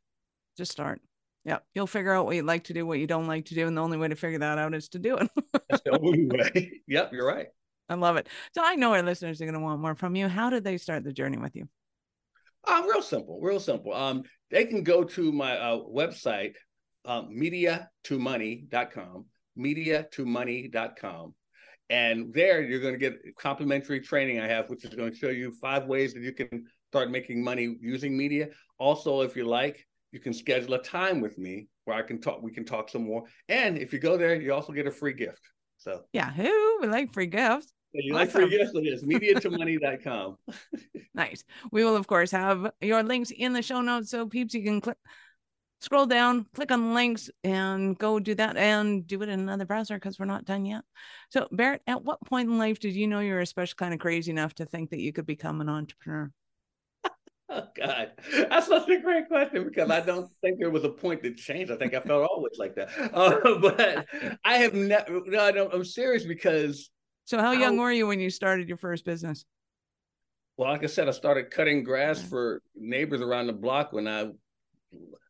Just 0.57 0.73
start. 0.73 1.01
Yeah, 1.45 1.59
you'll 1.75 1.87
figure 1.87 2.13
out 2.13 2.27
what 2.27 2.35
you 2.35 2.43
like 2.43 2.65
to 2.65 2.73
do, 2.73 2.85
what 2.85 2.99
you 2.99 3.07
don't 3.07 3.29
like 3.29 3.45
to 3.47 3.55
do, 3.55 3.69
and 3.69 3.77
the 3.77 3.83
only 3.83 3.99
way 3.99 4.09
to 4.09 4.17
figure 4.17 4.41
that 4.41 4.59
out 4.59 4.75
is 4.75 4.89
to 4.91 4.99
do 4.99 5.17
it. 5.17 5.31
That's 5.71 5.83
the 5.85 5.97
only 5.97 6.27
way. 6.27 6.81
Yep, 6.89 7.13
you're 7.13 7.27
right. 7.27 7.47
I 7.89 7.95
love 7.95 8.17
it. 8.17 8.29
So 8.53 8.63
I 8.65 8.75
know 8.75 8.93
our 8.95 9.03
listeners 9.03 9.41
are 9.41 9.45
going 9.45 9.55
to 9.55 9.61
want 9.61 9.81
more 9.81 9.95
from 9.95 10.17
you. 10.17 10.27
How 10.27 10.51
did 10.51 10.65
they 10.65 10.77
start 10.77 11.05
the 11.05 11.13
journey 11.13 11.37
with 11.39 11.55
you? 11.55 11.69
Um, 12.67 12.89
real 12.89 13.01
simple, 13.01 13.41
real 13.41 13.61
simple. 13.61 13.95
Um, 13.95 14.25
they 14.51 14.65
can 14.65 14.83
go 14.83 15.05
to 15.05 15.31
my 15.31 15.57
uh, 15.57 15.79
website, 15.79 16.55
um, 17.05 17.29
media2money.com 17.29 19.27
media2money.com. 19.59 21.35
And 21.89 22.35
there 22.35 22.63
you're 22.63 22.81
going 22.81 22.95
to 22.95 22.99
get 22.99 23.15
complimentary 23.39 24.01
training 24.01 24.41
I 24.41 24.49
have, 24.49 24.69
which 24.69 24.85
is 24.85 24.95
going 24.95 25.13
to 25.13 25.17
show 25.17 25.29
you 25.29 25.53
five 25.53 25.87
ways 25.87 26.15
that 26.15 26.23
you 26.23 26.33
can 26.33 26.65
start 26.91 27.11
making 27.11 27.43
money 27.43 27.77
using 27.81 28.17
media. 28.17 28.49
Also, 28.79 29.21
if 29.21 29.37
you 29.37 29.45
like, 29.45 29.87
you 30.13 30.21
can 30.21 30.33
schedule 30.33 30.75
a 30.75 30.83
time 30.83 31.21
with 31.21 31.39
me 31.39 31.69
where 31.85 31.97
I 31.97 32.03
can 32.03 32.21
talk, 32.21 32.43
we 32.43 32.53
can 32.53 32.65
talk 32.65 32.89
some 32.89 33.05
more. 33.05 33.25
And 33.49 33.79
if 33.79 33.93
you 33.93 33.99
go 33.99 34.17
there, 34.17 34.41
you 34.41 34.53
also 34.53 34.73
get 34.73 34.87
a 34.87 34.91
free 34.91 35.13
gift. 35.13 35.41
So 35.79 36.03
yeah, 36.13 36.33
who 36.33 36.79
would 36.81 36.91
like 36.91 37.13
free 37.13 37.27
gifts? 37.27 37.73
If 37.93 38.05
you 38.05 38.15
awesome. 38.15 38.27
like 38.27 38.31
free 38.31 38.59
gifts, 38.59 38.73
it 38.75 38.81
is 38.81 39.05
media2money.com. 39.05 40.37
nice. 41.15 41.45
We 41.71 41.85
will, 41.85 41.97
of 41.97 42.07
course, 42.07 42.31
have 42.31 42.71
your 42.81 43.03
links 43.03 43.31
in 43.31 43.53
the 43.53 43.63
show 43.63 43.81
notes. 43.81 44.11
So 44.11 44.27
peeps, 44.27 44.55
you 44.55 44.65
can 44.65 44.81
click 44.81 44.99
scroll 45.81 46.07
down, 46.07 46.47
click 46.55 46.71
on 46.71 46.95
links, 46.95 47.31
and 47.45 47.99
go 47.99 48.19
do 48.19 48.35
that 48.35 48.57
and 48.57 49.07
do 49.07 49.23
it 49.23 49.29
in 49.29 49.41
another 49.41 49.65
browser 49.65 49.95
because 49.95 50.19
we're 50.19 50.25
not 50.27 50.45
done 50.45 50.65
yet. 50.65 50.83
So, 51.31 51.49
Barrett, 51.53 51.83
at 51.87 52.03
what 52.03 52.21
point 52.25 52.49
in 52.49 52.59
life 52.59 52.79
did 52.81 52.95
you 52.95 53.07
know 53.07 53.21
you 53.21 53.35
were 53.35 53.41
especially 53.41 53.77
kind 53.77 53.95
of 53.95 54.01
crazy 54.01 54.31
enough 54.31 54.55
to 54.55 54.67
think 54.67 54.91
that 54.91 55.01
you 55.01 55.13
could 55.13 55.27
become 55.27 55.61
an 55.61 55.69
entrepreneur? 55.69 56.31
Oh 57.49 57.63
God, 57.77 58.11
that's 58.51 58.67
such 58.67 58.89
a 58.89 58.99
great 58.99 59.29
question 59.29 59.63
because 59.63 59.89
I 59.89 60.01
don't 60.01 60.29
think 60.43 60.59
there 60.59 60.69
was 60.69 60.83
a 60.83 60.89
point 60.89 61.23
that 61.23 61.37
changed. 61.37 61.71
I 61.71 61.77
think 61.77 61.95
I 61.95 62.01
felt 62.01 62.29
always 62.29 62.59
like 62.59 62.75
that. 62.75 62.89
Uh, 63.15 63.61
but 63.61 64.05
I 64.45 64.55
have 64.57 64.75
never. 64.75 65.21
No, 65.25 65.71
I'm 65.73 65.85
serious 65.85 66.25
because. 66.25 66.91
So, 67.25 67.39
how 67.39 67.53
young 67.53 67.79
I, 67.79 67.83
were 67.83 67.93
you 67.93 68.09
when 68.09 68.19
you 68.19 68.31
started 68.31 68.67
your 68.67 68.79
first 68.79 69.05
business? 69.05 69.45
Well, 70.57 70.71
like 70.71 70.83
I 70.83 70.87
said, 70.87 71.07
I 71.07 71.13
started 71.13 71.53
cutting 71.53 71.85
grass 71.85 72.21
for 72.21 72.63
neighbors 72.75 73.21
around 73.21 73.47
the 73.47 73.53
block 73.53 73.93
when 73.93 74.09
I 74.09 74.31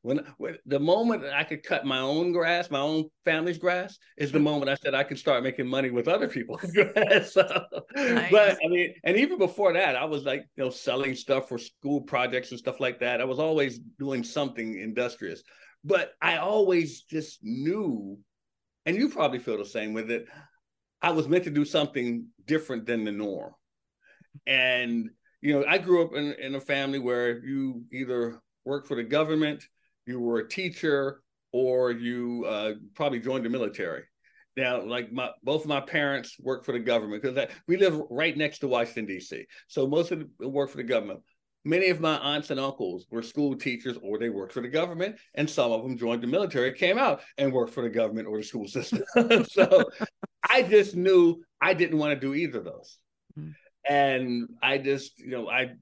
when, 0.02 0.20
when, 0.38 0.56
the 0.66 0.78
moment 0.78 1.24
I 1.24 1.42
could 1.42 1.64
cut 1.64 1.84
my 1.84 1.98
own 1.98 2.32
grass, 2.32 2.70
my 2.70 2.80
own 2.80 3.10
family's 3.24 3.58
grass, 3.58 3.98
is 4.16 4.30
the 4.30 4.38
mm-hmm. 4.38 4.44
moment 4.44 4.70
I 4.70 4.76
said 4.76 4.94
I 4.94 5.02
could 5.02 5.18
start 5.18 5.42
making 5.42 5.66
money 5.66 5.90
with 5.90 6.06
other 6.06 6.28
people's 6.28 6.70
grass. 6.74 7.32
so, 7.32 7.64
nice. 7.96 8.30
But 8.30 8.58
I 8.64 8.68
mean, 8.68 8.94
and 9.02 9.16
even 9.16 9.36
before 9.36 9.72
that, 9.72 9.96
I 9.96 10.04
was 10.04 10.24
like, 10.24 10.46
you 10.56 10.64
know, 10.64 10.70
selling 10.70 11.14
stuff 11.16 11.48
for 11.48 11.58
school 11.58 12.02
projects 12.02 12.50
and 12.50 12.58
stuff 12.58 12.78
like 12.78 13.00
that. 13.00 13.20
I 13.20 13.24
was 13.24 13.40
always 13.40 13.80
doing 13.98 14.22
something 14.22 14.78
industrious, 14.78 15.42
but 15.82 16.12
I 16.22 16.36
always 16.36 17.02
just 17.02 17.40
knew, 17.42 18.18
and 18.84 18.96
you 18.96 19.08
probably 19.08 19.40
feel 19.40 19.58
the 19.58 19.64
same 19.64 19.92
with 19.92 20.10
it. 20.10 20.26
I 21.02 21.10
was 21.10 21.28
meant 21.28 21.44
to 21.44 21.50
do 21.50 21.64
something 21.64 22.26
different 22.46 22.86
than 22.86 23.04
the 23.04 23.12
norm, 23.12 23.52
and 24.46 25.10
you 25.42 25.52
know, 25.52 25.64
I 25.68 25.78
grew 25.78 26.04
up 26.04 26.14
in, 26.14 26.32
in 26.34 26.54
a 26.54 26.60
family 26.60 26.98
where 26.98 27.44
you 27.44 27.84
either 27.92 28.40
worked 28.66 28.88
for 28.88 28.96
the 28.96 29.04
government, 29.04 29.64
you 30.06 30.20
were 30.20 30.40
a 30.40 30.48
teacher, 30.48 31.22
or 31.52 31.90
you 31.90 32.44
uh, 32.46 32.72
probably 32.94 33.20
joined 33.20 33.44
the 33.44 33.48
military. 33.48 34.02
Now, 34.56 34.82
like 34.82 35.12
my 35.12 35.30
both 35.42 35.62
of 35.62 35.68
my 35.68 35.80
parents 35.80 36.36
worked 36.40 36.66
for 36.66 36.72
the 36.72 36.78
government 36.78 37.22
because 37.22 37.48
we 37.68 37.76
live 37.76 38.00
right 38.10 38.36
next 38.36 38.58
to 38.60 38.68
Washington 38.68 39.06
D.C. 39.06 39.46
So 39.68 39.86
most 39.86 40.12
of 40.12 40.24
the 40.38 40.48
work 40.48 40.70
for 40.70 40.78
the 40.78 40.82
government. 40.82 41.20
Many 41.64 41.88
of 41.88 41.98
my 41.98 42.16
aunts 42.18 42.50
and 42.50 42.60
uncles 42.60 43.06
were 43.10 43.22
school 43.22 43.56
teachers 43.56 43.98
or 44.00 44.18
they 44.18 44.30
worked 44.30 44.52
for 44.52 44.60
the 44.60 44.68
government, 44.68 45.16
and 45.34 45.50
some 45.50 45.72
of 45.72 45.82
them 45.82 45.98
joined 45.98 46.22
the 46.22 46.28
military, 46.28 46.72
came 46.72 46.96
out 46.96 47.22
and 47.38 47.52
worked 47.52 47.74
for 47.74 47.82
the 47.82 47.90
government 47.90 48.28
or 48.28 48.38
the 48.38 48.44
school 48.44 48.68
system. 48.76 49.02
so 49.50 49.84
I 50.48 50.62
just 50.62 50.94
knew 50.94 51.42
I 51.60 51.74
didn't 51.74 51.98
want 51.98 52.14
to 52.14 52.26
do 52.26 52.34
either 52.34 52.58
of 52.58 52.66
those. 52.66 52.98
Mm-hmm. 53.38 53.50
And 53.92 54.48
I 54.62 54.78
just, 54.78 55.18
you 55.18 55.30
know, 55.30 55.48
I 55.48 55.72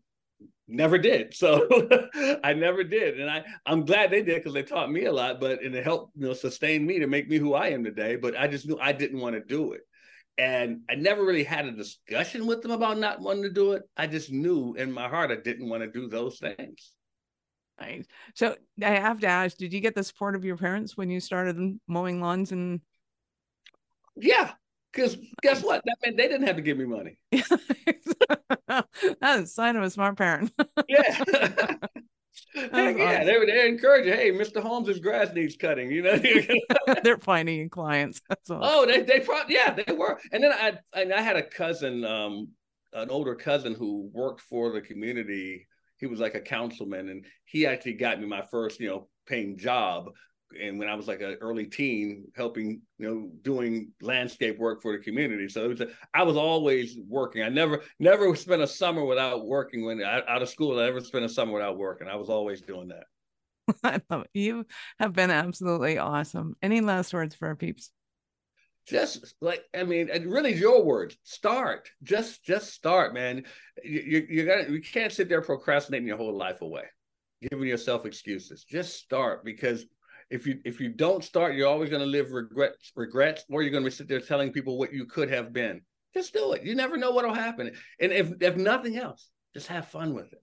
never 0.68 0.98
did. 0.98 1.34
So 1.34 1.68
I 2.44 2.54
never 2.54 2.84
did. 2.84 3.20
And 3.20 3.30
I, 3.30 3.44
I'm 3.66 3.84
glad 3.84 4.10
they 4.10 4.22
did 4.22 4.36
because 4.36 4.54
they 4.54 4.62
taught 4.62 4.90
me 4.90 5.04
a 5.04 5.12
lot, 5.12 5.40
but 5.40 5.62
and 5.62 5.74
it 5.74 5.84
helped, 5.84 6.16
you 6.16 6.26
know, 6.26 6.34
sustain 6.34 6.86
me 6.86 6.98
to 7.00 7.06
make 7.06 7.28
me 7.28 7.38
who 7.38 7.54
I 7.54 7.68
am 7.68 7.84
today. 7.84 8.16
But 8.16 8.36
I 8.38 8.46
just 8.46 8.66
knew 8.66 8.78
I 8.80 8.92
didn't 8.92 9.20
want 9.20 9.34
to 9.34 9.40
do 9.40 9.72
it. 9.72 9.82
And 10.36 10.80
I 10.90 10.96
never 10.96 11.24
really 11.24 11.44
had 11.44 11.66
a 11.66 11.72
discussion 11.72 12.46
with 12.46 12.62
them 12.62 12.72
about 12.72 12.98
not 12.98 13.20
wanting 13.20 13.44
to 13.44 13.52
do 13.52 13.72
it. 13.72 13.82
I 13.96 14.06
just 14.08 14.32
knew 14.32 14.74
in 14.74 14.90
my 14.90 15.08
heart 15.08 15.30
I 15.30 15.36
didn't 15.36 15.68
want 15.68 15.82
to 15.82 15.90
do 15.90 16.08
those 16.08 16.38
things. 16.38 16.92
Right. 17.80 18.06
So 18.34 18.56
I 18.82 18.90
have 18.90 19.20
to 19.20 19.26
ask, 19.26 19.56
did 19.56 19.72
you 19.72 19.80
get 19.80 19.94
the 19.94 20.04
support 20.04 20.34
of 20.36 20.44
your 20.44 20.56
parents 20.56 20.96
when 20.96 21.10
you 21.10 21.20
started 21.20 21.78
mowing 21.86 22.20
lawns 22.20 22.52
and 22.52 22.80
Yeah. 24.16 24.52
Because 24.92 25.16
guess 25.42 25.62
what? 25.62 25.82
That 25.84 25.96
meant 26.04 26.16
they 26.16 26.28
didn't 26.28 26.46
have 26.46 26.56
to 26.56 26.62
give 26.62 26.78
me 26.78 26.84
money. 26.84 27.18
That's 29.20 29.42
a 29.42 29.46
sign 29.46 29.76
of 29.76 29.82
a 29.82 29.90
smart 29.90 30.16
parent. 30.16 30.52
yeah. 30.88 31.24
Heck 32.54 32.98
yeah, 32.98 33.24
they 33.24 33.44
they 33.46 33.68
encourage 33.68 34.06
you. 34.06 34.12
Hey, 34.12 34.30
Mr. 34.30 34.60
Holmes's 34.60 35.00
grass 35.00 35.32
needs 35.32 35.56
cutting. 35.56 35.90
You 35.90 36.02
know, 36.02 36.20
they're 37.02 37.18
finding 37.18 37.68
clients. 37.68 38.20
Awesome. 38.30 38.60
Oh, 38.62 38.86
they 38.86 39.02
they 39.02 39.20
probably 39.20 39.54
yeah 39.54 39.72
they 39.72 39.92
were. 39.92 40.20
And 40.32 40.42
then 40.42 40.52
I 40.52 40.78
I 40.94 41.20
had 41.20 41.36
a 41.36 41.42
cousin, 41.42 42.04
um, 42.04 42.48
an 42.92 43.10
older 43.10 43.34
cousin 43.34 43.74
who 43.74 44.08
worked 44.12 44.40
for 44.40 44.72
the 44.72 44.80
community. 44.80 45.66
He 45.98 46.06
was 46.06 46.20
like 46.20 46.34
a 46.34 46.40
councilman, 46.40 47.08
and 47.08 47.24
he 47.44 47.66
actually 47.66 47.94
got 47.94 48.20
me 48.20 48.26
my 48.26 48.42
first 48.50 48.80
you 48.80 48.88
know 48.88 49.08
paying 49.26 49.58
job 49.58 50.10
and 50.60 50.78
when 50.78 50.88
I 50.88 50.94
was 50.94 51.08
like 51.08 51.20
an 51.20 51.36
early 51.40 51.66
teen, 51.66 52.26
helping, 52.36 52.82
you 52.98 53.08
know, 53.08 53.30
doing 53.42 53.92
landscape 54.00 54.58
work 54.58 54.82
for 54.82 54.96
the 54.96 55.02
community. 55.02 55.48
So 55.48 55.64
it 55.64 55.68
was 55.68 55.80
a, 55.80 55.88
I 56.12 56.22
was 56.22 56.36
always 56.36 56.96
working. 57.08 57.42
I 57.42 57.48
never, 57.48 57.82
never 57.98 58.34
spent 58.36 58.62
a 58.62 58.66
summer 58.66 59.04
without 59.04 59.46
working. 59.46 59.84
When 59.84 60.02
I, 60.02 60.22
out 60.28 60.42
of 60.42 60.48
school, 60.48 60.78
I 60.78 60.84
never 60.84 61.00
spent 61.00 61.24
a 61.24 61.28
summer 61.28 61.52
without 61.52 61.76
working. 61.76 62.08
I 62.08 62.16
was 62.16 62.28
always 62.28 62.60
doing 62.60 62.88
that. 62.88 63.04
I 63.84 64.00
love 64.10 64.22
it. 64.22 64.30
You 64.34 64.66
have 64.98 65.12
been 65.12 65.30
absolutely 65.30 65.98
awesome. 65.98 66.56
Any 66.62 66.80
last 66.80 67.12
words 67.12 67.34
for 67.34 67.48
our 67.48 67.56
peeps? 67.56 67.90
Just 68.86 69.34
like 69.40 69.64
I 69.74 69.84
mean, 69.84 70.08
really, 70.26 70.54
your 70.54 70.84
words. 70.84 71.16
Start. 71.22 71.88
Just, 72.02 72.44
just 72.44 72.74
start, 72.74 73.14
man. 73.14 73.44
You, 73.82 74.00
you, 74.00 74.26
you 74.28 74.44
got. 74.44 74.68
You 74.68 74.82
can't 74.82 75.10
sit 75.12 75.30
there 75.30 75.40
procrastinating 75.40 76.06
your 76.06 76.18
whole 76.18 76.36
life 76.36 76.60
away, 76.60 76.84
giving 77.40 77.66
yourself 77.66 78.04
excuses. 78.04 78.62
Just 78.62 78.98
start 78.98 79.42
because 79.42 79.86
if 80.30 80.46
you 80.46 80.60
if 80.64 80.80
you 80.80 80.88
don't 80.88 81.24
start, 81.24 81.54
you're 81.54 81.68
always 81.68 81.90
going 81.90 82.02
to 82.02 82.06
live 82.06 82.32
regrets, 82.32 82.92
regrets, 82.96 83.44
or 83.50 83.62
you're 83.62 83.70
going 83.70 83.84
to 83.84 83.90
sit 83.90 84.08
there 84.08 84.20
telling 84.20 84.52
people 84.52 84.78
what 84.78 84.92
you 84.92 85.06
could 85.06 85.30
have 85.30 85.52
been. 85.52 85.82
Just 86.14 86.32
do 86.32 86.52
it. 86.52 86.62
You 86.62 86.74
never 86.74 86.96
know 86.96 87.10
what'll 87.10 87.34
happen. 87.34 87.72
And 88.00 88.12
if 88.12 88.32
if 88.40 88.56
nothing 88.56 88.96
else, 88.96 89.28
just 89.52 89.66
have 89.68 89.88
fun 89.88 90.14
with 90.14 90.32
it. 90.32 90.42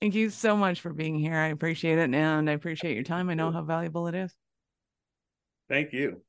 Thank 0.00 0.14
you 0.14 0.30
so 0.30 0.56
much 0.56 0.80
for 0.80 0.92
being 0.92 1.18
here. 1.18 1.36
I 1.36 1.48
appreciate 1.48 1.98
it, 1.98 2.12
and 2.12 2.50
I 2.50 2.52
appreciate 2.52 2.94
your 2.94 3.04
time. 3.04 3.30
I 3.30 3.34
know 3.34 3.52
how 3.52 3.62
valuable 3.62 4.08
it 4.08 4.14
is. 4.14 4.34
Thank 5.68 5.92
you. 5.92 6.22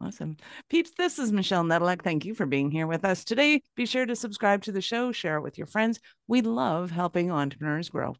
Awesome. 0.00 0.36
Peeps, 0.68 0.92
this 0.96 1.18
is 1.18 1.32
Michelle 1.32 1.64
Nedelec. 1.64 2.02
Thank 2.02 2.24
you 2.24 2.34
for 2.34 2.44
being 2.44 2.70
here 2.70 2.86
with 2.86 3.04
us 3.04 3.24
today. 3.24 3.62
Be 3.76 3.86
sure 3.86 4.04
to 4.04 4.16
subscribe 4.16 4.62
to 4.64 4.72
the 4.72 4.82
show, 4.82 5.10
share 5.10 5.36
it 5.36 5.42
with 5.42 5.56
your 5.56 5.66
friends. 5.66 6.00
We 6.26 6.42
love 6.42 6.90
helping 6.90 7.30
entrepreneurs 7.30 7.88
grow. 7.88 8.16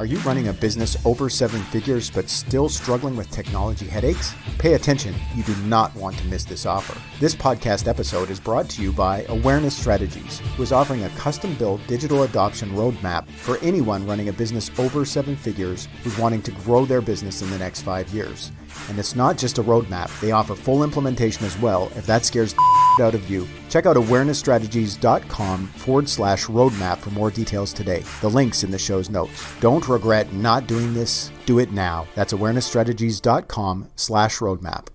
Are 0.00 0.06
you 0.06 0.16
running 0.20 0.48
a 0.48 0.54
business 0.54 0.96
over 1.04 1.28
seven 1.28 1.60
figures 1.64 2.08
but 2.08 2.30
still 2.30 2.70
struggling 2.70 3.16
with 3.16 3.30
technology 3.30 3.84
headaches? 3.84 4.34
Pay 4.56 4.72
attention, 4.72 5.14
you 5.34 5.42
do 5.42 5.54
not 5.56 5.94
want 5.94 6.16
to 6.16 6.26
miss 6.26 6.42
this 6.42 6.64
offer. 6.64 6.98
This 7.20 7.34
podcast 7.34 7.86
episode 7.86 8.30
is 8.30 8.40
brought 8.40 8.70
to 8.70 8.82
you 8.82 8.92
by 8.92 9.26
Awareness 9.28 9.76
Strategies, 9.76 10.38
who 10.56 10.62
is 10.62 10.72
offering 10.72 11.04
a 11.04 11.10
custom 11.10 11.54
built 11.56 11.86
digital 11.86 12.22
adoption 12.22 12.70
roadmap 12.70 13.28
for 13.28 13.58
anyone 13.58 14.06
running 14.06 14.30
a 14.30 14.32
business 14.32 14.70
over 14.78 15.04
seven 15.04 15.36
figures 15.36 15.86
who's 16.02 16.16
wanting 16.16 16.40
to 16.40 16.52
grow 16.52 16.86
their 16.86 17.02
business 17.02 17.42
in 17.42 17.50
the 17.50 17.58
next 17.58 17.82
five 17.82 18.08
years. 18.08 18.52
And 18.88 18.98
it's 18.98 19.16
not 19.16 19.38
just 19.38 19.58
a 19.58 19.62
roadmap, 19.62 20.18
they 20.20 20.32
offer 20.32 20.54
full 20.54 20.84
implementation 20.84 21.46
as 21.46 21.58
well 21.58 21.90
if 21.96 22.06
that 22.06 22.24
scares 22.24 22.54
the 22.54 22.62
out 23.02 23.14
of 23.14 23.30
you. 23.30 23.46
Check 23.68 23.86
out 23.86 23.96
awarenessstrategies.com 23.96 25.66
forward 25.68 26.08
slash 26.08 26.46
roadmap 26.46 26.98
for 26.98 27.10
more 27.10 27.30
details 27.30 27.72
today. 27.72 28.02
The 28.20 28.30
link's 28.30 28.64
in 28.64 28.70
the 28.70 28.78
show's 28.78 29.10
notes. 29.10 29.54
Don't 29.60 29.88
regret 29.88 30.32
not 30.32 30.66
doing 30.66 30.92
this. 30.94 31.30
Do 31.46 31.58
it 31.58 31.72
now. 31.72 32.06
That's 32.14 32.32
awarenessstrategies.com 32.32 33.88
slash 33.96 34.38
roadmap. 34.38 34.88